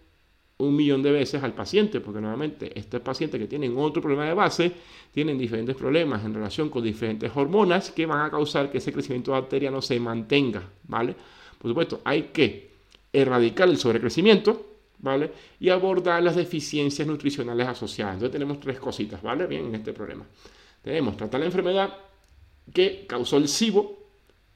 un 0.56 0.74
millón 0.74 1.02
de 1.02 1.12
veces 1.12 1.42
al 1.42 1.52
paciente, 1.52 2.00
porque 2.00 2.22
nuevamente 2.22 2.72
este 2.74 3.00
paciente 3.00 3.38
que 3.38 3.48
tienen 3.48 3.76
otro 3.76 4.00
problema 4.00 4.24
de 4.24 4.32
base, 4.32 4.72
tienen 5.12 5.36
diferentes 5.36 5.76
problemas 5.76 6.24
en 6.24 6.32
relación 6.32 6.70
con 6.70 6.84
diferentes 6.84 7.30
hormonas 7.34 7.90
que 7.90 8.06
van 8.06 8.24
a 8.24 8.30
causar 8.30 8.70
que 8.70 8.78
ese 8.78 8.90
crecimiento 8.90 9.32
bacteriano 9.32 9.82
se 9.82 10.00
mantenga, 10.00 10.62
¿vale? 10.84 11.14
Por 11.58 11.70
supuesto, 11.70 12.00
hay 12.02 12.30
que 12.32 12.70
erradicar 13.12 13.68
el 13.68 13.76
sobrecrecimiento, 13.76 14.68
¿vale? 15.00 15.30
Y 15.60 15.68
abordar 15.68 16.22
las 16.22 16.36
deficiencias 16.36 17.06
nutricionales 17.06 17.68
asociadas. 17.68 18.14
Entonces 18.14 18.32
tenemos 18.32 18.58
tres 18.58 18.78
cositas, 18.78 19.20
¿vale? 19.20 19.46
Bien, 19.46 19.66
en 19.66 19.74
este 19.74 19.92
problema. 19.92 20.24
Tenemos 20.82 21.16
tratar 21.16 21.40
la 21.40 21.46
enfermedad 21.46 21.96
que 22.72 23.06
causó 23.06 23.36
el 23.36 23.48
SIBO, 23.48 23.98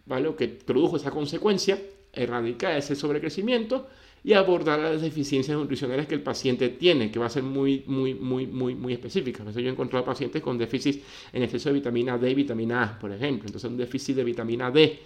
¿vale? 0.06 0.28
O 0.28 0.36
que 0.36 0.48
produjo 0.48 0.96
esa 0.96 1.10
consecuencia, 1.10 1.80
erradicar 2.12 2.76
ese 2.76 2.94
sobrecrecimiento 2.94 3.86
y 4.24 4.32
abordar 4.32 4.80
las 4.80 5.00
deficiencias 5.00 5.56
nutricionales 5.56 6.08
que 6.08 6.14
el 6.14 6.22
paciente 6.22 6.70
tiene, 6.70 7.12
que 7.12 7.18
va 7.18 7.26
a 7.26 7.30
ser 7.30 7.44
muy, 7.44 7.84
muy, 7.86 8.14
muy, 8.14 8.46
muy, 8.46 8.74
muy 8.74 8.92
específica. 8.92 9.42
A 9.42 9.46
veces 9.46 9.62
yo 9.62 9.68
he 9.68 9.72
encontrado 9.72 10.04
pacientes 10.04 10.42
con 10.42 10.58
déficit 10.58 11.02
en 11.32 11.44
exceso 11.44 11.68
de 11.68 11.74
vitamina 11.74 12.18
D 12.18 12.30
y 12.30 12.34
vitamina 12.34 12.82
A, 12.82 12.98
por 12.98 13.12
ejemplo. 13.12 13.46
Entonces 13.46 13.70
un 13.70 13.76
déficit 13.76 14.16
de 14.16 14.24
vitamina 14.24 14.70
D 14.70 14.98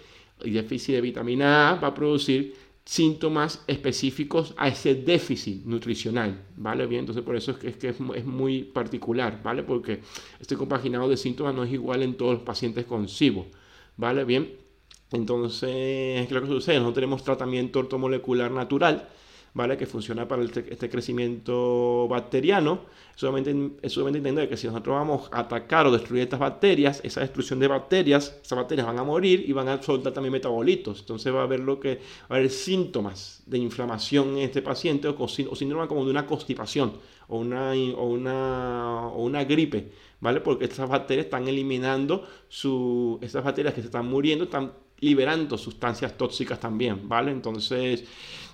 y 0.43 0.51
déficit 0.51 0.95
de 0.95 1.01
vitamina 1.01 1.69
A 1.69 1.75
va 1.75 1.89
a 1.89 1.93
producir 1.93 2.55
síntomas 2.85 3.63
específicos 3.67 4.53
a 4.57 4.67
ese 4.67 4.95
déficit 4.95 5.65
nutricional, 5.65 6.45
¿vale? 6.57 6.87
Bien, 6.87 7.01
entonces 7.01 7.23
por 7.23 7.35
eso 7.35 7.55
es 7.61 7.77
que 7.77 7.89
es, 7.89 7.99
muy 7.99 8.63
particular, 8.63 9.41
¿vale? 9.43 9.63
Porque 9.63 10.01
este 10.39 10.57
compaginado 10.57 11.07
de 11.07 11.17
síntomas 11.17 11.53
no 11.53 11.63
es 11.63 11.71
igual 11.71 12.03
en 12.03 12.15
todos 12.15 12.33
los 12.33 12.43
pacientes 12.43 12.85
con 12.85 13.07
SIBO, 13.07 13.47
¿vale? 13.97 14.25
Bien, 14.25 14.51
entonces, 15.11 15.69
¿qué 15.69 16.35
es 16.35 16.41
que 16.41 16.47
sucede? 16.47 16.79
No 16.79 16.93
tenemos 16.93 17.23
tratamiento 17.23 17.79
ortomolecular 17.79 18.51
natural, 18.51 19.09
¿vale? 19.53 19.77
Que 19.77 19.85
funciona 19.85 20.27
para 20.27 20.43
este 20.43 20.89
crecimiento 20.89 22.07
bacteriano. 22.09 22.85
Solamente, 23.15 23.89
solamente 23.89 24.17
entender 24.19 24.49
que 24.49 24.57
si 24.57 24.67
nosotros 24.67 24.95
vamos 24.95 25.29
a 25.31 25.41
atacar 25.41 25.85
o 25.85 25.91
destruir 25.91 26.23
estas 26.23 26.39
bacterias, 26.39 27.01
esa 27.03 27.21
destrucción 27.21 27.59
de 27.59 27.67
bacterias, 27.67 28.39
esas 28.43 28.57
bacterias 28.57 28.87
van 28.87 28.97
a 28.97 29.03
morir 29.03 29.43
y 29.47 29.51
van 29.51 29.67
a 29.67 29.81
soltar 29.81 30.13
también 30.13 30.31
metabolitos. 30.31 31.01
Entonces 31.01 31.33
va 31.33 31.41
a 31.41 31.43
haber 31.43 31.59
lo 31.59 31.79
que 31.79 31.95
va 31.95 32.35
a 32.35 32.39
haber 32.39 32.49
síntomas 32.49 33.43
de 33.45 33.57
inflamación 33.57 34.37
en 34.37 34.43
este 34.43 34.61
paciente 34.61 35.07
o, 35.07 35.11
o 35.11 35.87
como 35.87 36.05
de 36.05 36.11
una 36.11 36.25
constipación 36.25 36.93
o 37.27 37.37
una, 37.37 37.71
o 37.71 38.07
una, 38.07 39.07
o 39.07 39.23
una 39.23 39.43
gripe, 39.45 39.91
¿vale? 40.19 40.41
Porque 40.41 40.65
estas 40.65 40.89
bacterias 40.89 41.25
están 41.25 41.47
eliminando 41.47 42.27
su, 42.49 43.17
estas 43.21 43.43
bacterias 43.43 43.73
que 43.73 43.81
se 43.81 43.87
están 43.87 44.07
muriendo, 44.07 44.45
están 44.45 44.73
liberando 44.99 45.57
sustancias 45.57 46.17
tóxicas 46.17 46.59
también, 46.59 47.07
¿vale? 47.07 47.31
Entonces, 47.31 48.05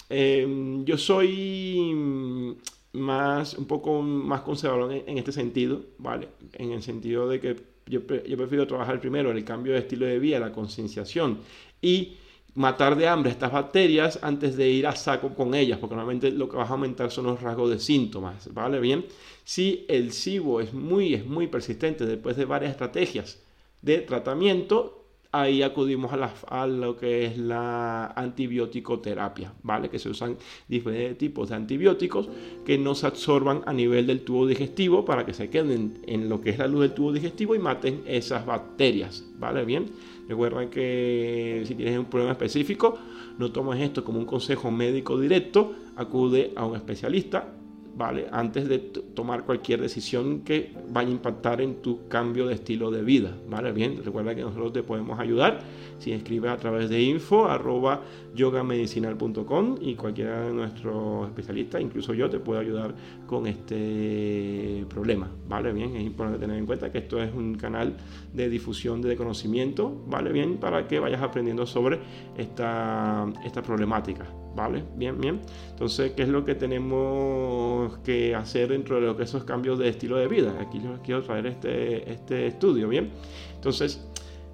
em, 0.09 0.85
yo 0.85 0.97
soy 0.97 2.57
más, 2.93 3.53
un 3.55 3.65
poco 3.65 4.01
más 4.01 4.41
conservador 4.41 4.91
en, 4.91 5.17
este 5.17 5.31
sentido, 5.31 5.81
¿vale? 5.97 6.29
En 6.53 6.71
el 6.71 6.81
sentido 6.81 7.27
de 7.27 7.39
que 7.39 7.55
yo, 7.85 8.05
prefiero 8.05 8.67
trabajar 8.67 8.99
primero 8.99 9.31
en 9.31 9.37
el 9.37 9.45
cambio 9.45 9.73
de 9.73 9.79
estilo 9.79 10.05
de 10.05 10.19
vida, 10.19 10.39
la 10.39 10.51
concienciación 10.51 11.39
y 11.81 12.17
matar 12.55 12.95
de 12.95 13.07
hambre 13.07 13.31
estas 13.31 13.51
bacterias 13.51 14.19
antes 14.21 14.57
de 14.57 14.69
ir 14.69 14.87
a 14.87 14.95
saco 14.95 15.35
con 15.35 15.53
ellas, 15.53 15.77
porque 15.77 15.95
normalmente 15.95 16.31
lo 16.31 16.49
que 16.49 16.57
vas 16.57 16.69
a 16.69 16.73
aumentar 16.73 17.11
son 17.11 17.25
los 17.25 17.41
rasgos 17.41 17.69
de 17.69 17.79
síntomas, 17.79 18.51
¿vale? 18.53 18.79
Bien, 18.79 19.05
si 19.43 19.85
el 19.87 20.11
SIBO 20.11 20.59
es 20.59 20.73
muy, 20.73 21.13
es 21.13 21.25
muy 21.25 21.47
persistente 21.47 22.05
después 22.05 22.35
de 22.35 22.45
varias 22.45 22.71
estrategias 22.71 23.39
de 23.81 23.99
tratamiento, 23.99 24.96
ahí 25.31 25.61
acudimos 25.61 26.11
a, 26.47 26.67
lo 26.67 26.97
que 26.97 27.25
es 27.25 27.37
la 27.37 28.07
antibiótico 28.07 28.99
terapia, 28.99 29.53
¿vale? 29.63 29.89
Que 29.89 29.99
se 29.99 30.09
usan 30.09 30.37
diferentes 30.67 31.17
tipos 31.17 31.49
de 31.49 31.55
antibióticos 31.55 32.29
que 32.65 32.77
no 32.77 32.95
se 32.95 33.07
absorban 33.07 33.61
a 33.65 33.73
nivel 33.73 34.07
del 34.07 34.21
tubo 34.21 34.47
digestivo 34.47 35.05
para 35.05 35.25
que 35.25 35.33
se 35.33 35.49
queden 35.49 36.01
en 36.07 36.29
lo 36.29 36.41
que 36.41 36.51
es 36.51 36.57
la 36.57 36.67
luz 36.67 36.81
del 36.81 36.93
tubo 36.93 37.11
digestivo 37.11 37.55
y 37.55 37.59
maten 37.59 38.03
esas 38.05 38.45
bacterias, 38.45 39.25
¿vale? 39.37 39.65
Bien, 39.65 39.85
recuerden 40.27 40.69
que 40.69 41.63
si 41.65 41.75
tienes 41.75 41.97
un 41.97 42.05
problema 42.05 42.31
específico, 42.31 42.97
no 43.37 43.51
tomes 43.51 43.81
esto 43.81 44.03
como 44.03 44.19
un 44.19 44.25
consejo 44.25 44.71
médico 44.71 45.19
directo, 45.19 45.75
acude 45.95 46.53
a 46.55 46.65
un 46.65 46.75
especialista 46.75 47.56
¿vale? 47.97 48.27
Antes 48.31 48.69
de 48.69 48.77
tomar 48.77 49.43
cualquier 49.43 49.81
decisión 49.81 50.41
que 50.41 50.71
vaya 50.89 51.10
a 51.10 51.12
impactar 51.12 51.62
en 51.62 51.81
tu 51.81 52.07
cambio 52.07 52.47
de 52.47 52.53
estilo 52.53 52.91
de 52.91 53.01
vida, 53.01 53.36
¿vale? 53.49 53.71
Bien, 53.71 54.01
recuerda 54.03 54.36
que 54.36 54.41
nosotros 54.41 54.71
te 54.71 54.83
podemos 54.83 55.19
ayudar 55.19 55.60
si 55.97 56.12
escribes 56.12 56.51
a 56.51 56.57
través 56.57 56.89
de 56.89 57.01
info 57.01 57.47
arroba 57.47 58.01
yogamedicinal.com 58.36 59.77
y 59.81 59.95
cualquiera 59.95 60.41
de 60.41 60.53
nuestros 60.53 61.27
especialistas, 61.27 61.81
incluso 61.81 62.13
yo, 62.13 62.29
te 62.29 62.39
puedo 62.39 62.60
ayudar 62.60 62.93
con 63.25 63.47
este 63.47 64.86
problema, 64.88 65.31
¿vale? 65.49 65.73
Bien, 65.73 65.95
es 65.95 66.03
importante 66.03 66.39
tener 66.39 66.57
en 66.60 66.67
cuenta 66.67 66.91
que 66.91 66.99
esto 66.99 67.21
es 67.21 67.33
un 67.33 67.55
canal 67.55 67.97
de 68.31 68.47
difusión 68.47 69.01
de 69.01 69.15
conocimiento, 69.15 70.03
¿vale? 70.07 70.31
Bien, 70.31 70.57
para 70.57 70.88
que 70.88 70.99
vayas 70.99 71.23
aprendiendo 71.23 71.65
sobre 71.65 71.99
esta, 72.38 73.25
esta 73.43 73.63
problemática, 73.63 74.27
¿vale? 74.57 74.83
Bien, 74.95 75.21
bien. 75.21 75.39
Entonces, 75.69 76.11
¿qué 76.13 76.23
es 76.23 76.29
lo 76.29 76.43
que 76.43 76.55
tenemos 76.55 77.97
que 77.99 78.35
hacer 78.35 78.69
dentro 78.69 78.95
de 78.95 79.03
lo 79.03 79.15
que 79.15 79.23
esos 79.23 79.43
cambios 79.43 79.77
de 79.79 79.87
estilo 79.87 80.17
de 80.17 80.27
vida? 80.27 80.53
Aquí 80.59 80.81
yo 80.83 80.97
quiero 81.03 81.21
traer 81.21 81.45
este, 81.45 82.11
este 82.11 82.47
estudio, 82.47 82.89
¿bien? 82.89 83.11
Entonces, 83.55 84.05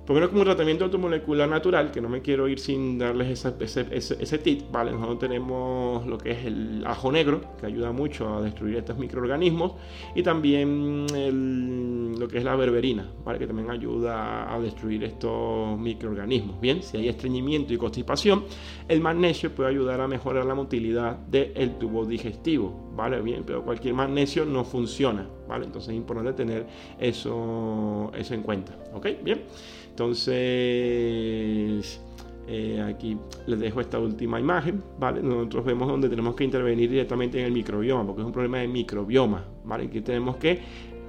Primero 0.05 0.29
como 0.29 0.43
tratamiento 0.43 0.83
automolecular 0.83 1.47
natural, 1.47 1.89
que 1.89 2.01
no 2.01 2.09
me 2.09 2.21
quiero 2.21 2.49
ir 2.49 2.59
sin 2.59 2.97
darles 2.97 3.45
ese, 3.61 3.87
ese, 4.19 4.37
tip, 4.39 4.69
¿vale? 4.69 4.91
Nosotros 4.91 5.19
tenemos 5.19 6.05
lo 6.05 6.17
que 6.17 6.31
es 6.31 6.45
el 6.45 6.83
ajo 6.85 7.09
negro, 7.09 7.39
que 7.57 7.67
ayuda 7.67 7.93
mucho 7.93 8.35
a 8.35 8.41
destruir 8.41 8.75
estos 8.75 8.97
microorganismos, 8.97 9.75
y 10.13 10.21
también 10.21 11.07
lo 12.19 12.27
que 12.27 12.37
es 12.37 12.43
la 12.43 12.53
berberina, 12.57 13.09
¿vale? 13.23 13.39
Que 13.39 13.47
también 13.47 13.69
ayuda 13.69 14.53
a 14.53 14.59
destruir 14.59 15.05
estos 15.05 15.79
microorganismos. 15.79 16.59
Bien, 16.59 16.83
si 16.83 16.97
hay 16.97 17.07
estreñimiento 17.07 17.73
y 17.73 17.77
constipación, 17.77 18.43
el 18.89 18.99
magnesio 18.99 19.51
puede 19.51 19.69
ayudar 19.69 20.01
a 20.01 20.07
mejorar 20.09 20.43
la 20.45 20.53
motilidad 20.53 21.15
del 21.15 21.77
tubo 21.77 22.05
digestivo, 22.05 22.91
¿vale? 22.93 23.21
Bien, 23.21 23.43
pero 23.45 23.63
cualquier 23.63 23.93
magnesio 23.93 24.43
no 24.43 24.65
funciona, 24.65 25.25
¿vale? 25.47 25.63
Entonces 25.63 25.91
es 25.91 25.95
importante 25.95 26.33
tener 26.33 26.67
eso, 26.99 28.11
eso 28.17 28.33
en 28.33 28.41
cuenta, 28.41 28.75
¿ok? 28.93 29.07
Bien. 29.23 29.43
Entonces, 29.93 30.39
Eh, 32.45 32.81
aquí 32.81 33.17
les 33.47 33.57
dejo 33.57 33.79
esta 33.79 33.97
última 33.99 34.37
imagen. 34.37 34.83
Nosotros 34.99 35.63
vemos 35.63 35.87
donde 35.87 36.09
tenemos 36.09 36.35
que 36.35 36.43
intervenir 36.43 36.89
directamente 36.89 37.39
en 37.39 37.45
el 37.45 37.53
microbioma, 37.53 38.05
porque 38.05 38.21
es 38.21 38.25
un 38.25 38.33
problema 38.33 38.57
de 38.57 38.67
microbioma. 38.67 39.45
Aquí 39.69 40.01
tenemos 40.01 40.35
que 40.35 40.59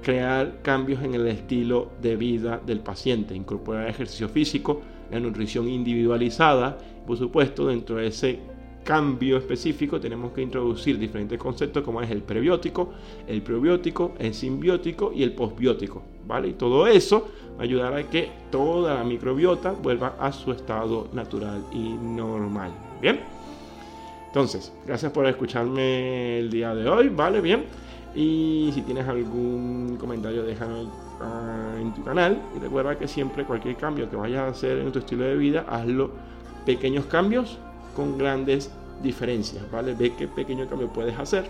crear 0.01 0.61
cambios 0.61 1.03
en 1.03 1.13
el 1.13 1.27
estilo 1.27 1.91
de 2.01 2.15
vida 2.15 2.61
del 2.65 2.79
paciente, 2.79 3.35
incorporar 3.35 3.89
ejercicio 3.89 4.29
físico, 4.29 4.79
la 5.11 5.19
nutrición 5.19 5.67
individualizada, 5.67 6.77
por 7.05 7.17
supuesto, 7.17 7.67
dentro 7.67 7.97
de 7.97 8.07
ese 8.07 8.39
cambio 8.85 9.37
específico 9.37 9.99
tenemos 9.99 10.31
que 10.31 10.41
introducir 10.41 10.97
diferentes 10.97 11.37
conceptos 11.37 11.83
como 11.83 12.01
es 12.01 12.09
el 12.11 12.21
prebiótico, 12.21 12.93
el 13.27 13.41
probiótico, 13.41 14.13
el 14.19 14.33
simbiótico 14.33 15.11
y 15.13 15.23
el 15.23 15.33
posbiótico, 15.33 16.01
¿vale? 16.25 16.49
Y 16.49 16.53
todo 16.53 16.87
eso 16.87 17.29
ayudará 17.59 17.97
a 17.97 18.03
que 18.03 18.31
toda 18.51 18.95
la 18.95 19.03
microbiota 19.03 19.71
vuelva 19.71 20.15
a 20.19 20.31
su 20.31 20.51
estado 20.51 21.07
natural 21.13 21.63
y 21.71 21.93
normal, 21.93 22.71
¿bien? 23.01 23.19
Entonces, 24.27 24.73
gracias 24.85 25.11
por 25.11 25.25
escucharme 25.27 26.39
el 26.39 26.49
día 26.49 26.75
de 26.75 26.89
hoy, 26.89 27.07
¿vale? 27.09 27.39
Bien. 27.39 27.63
Y 28.13 28.69
si 28.73 28.81
tienes 28.81 29.07
algún 29.07 29.97
comentario, 29.97 30.43
déjalo 30.43 30.89
ah, 31.21 31.75
en 31.79 31.93
tu 31.93 32.03
canal. 32.03 32.41
Y 32.55 32.59
recuerda 32.59 32.97
que 32.97 33.07
siempre 33.07 33.45
cualquier 33.45 33.77
cambio 33.77 34.09
que 34.09 34.17
vayas 34.17 34.41
a 34.41 34.47
hacer 34.47 34.79
en 34.79 34.91
tu 34.91 34.99
estilo 34.99 35.23
de 35.23 35.37
vida, 35.37 35.65
hazlo 35.69 36.11
pequeños 36.65 37.05
cambios 37.05 37.57
con 37.95 38.17
grandes 38.17 38.71
diferencias, 39.01 39.69
¿vale? 39.71 39.93
Ve 39.93 40.13
qué 40.17 40.27
pequeño 40.27 40.67
cambio 40.67 40.89
puedes 40.89 41.17
hacer, 41.17 41.49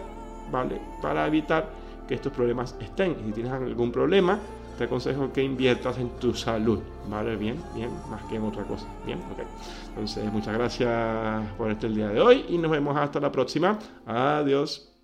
¿vale? 0.52 0.80
Para 1.02 1.26
evitar 1.26 1.70
que 2.08 2.16
estos 2.16 2.34
problemas 2.34 2.76
estén. 2.80 3.16
Y 3.22 3.28
si 3.28 3.32
tienes 3.32 3.52
algún 3.52 3.92
problema, 3.92 4.40
te 4.78 4.86
aconsejo 4.86 5.32
que 5.32 5.44
inviertas 5.44 5.98
en 5.98 6.10
tu 6.20 6.34
salud, 6.34 6.80
¿vale? 7.08 7.36
Bien, 7.36 7.62
bien, 7.74 7.92
más 8.10 8.24
que 8.26 8.36
en 8.36 8.44
otra 8.44 8.64
cosa, 8.64 8.88
bien, 9.06 9.20
ok. 9.32 9.40
Entonces, 9.90 10.32
muchas 10.32 10.54
gracias 10.54 11.54
por 11.58 11.72
este 11.72 11.88
el 11.88 11.96
día 11.96 12.10
de 12.10 12.22
hoy 12.22 12.46
y 12.50 12.58
nos 12.58 12.72
vemos 12.72 12.96
hasta 12.98 13.20
la 13.20 13.32
próxima. 13.32 13.80
Adiós. 14.06 14.95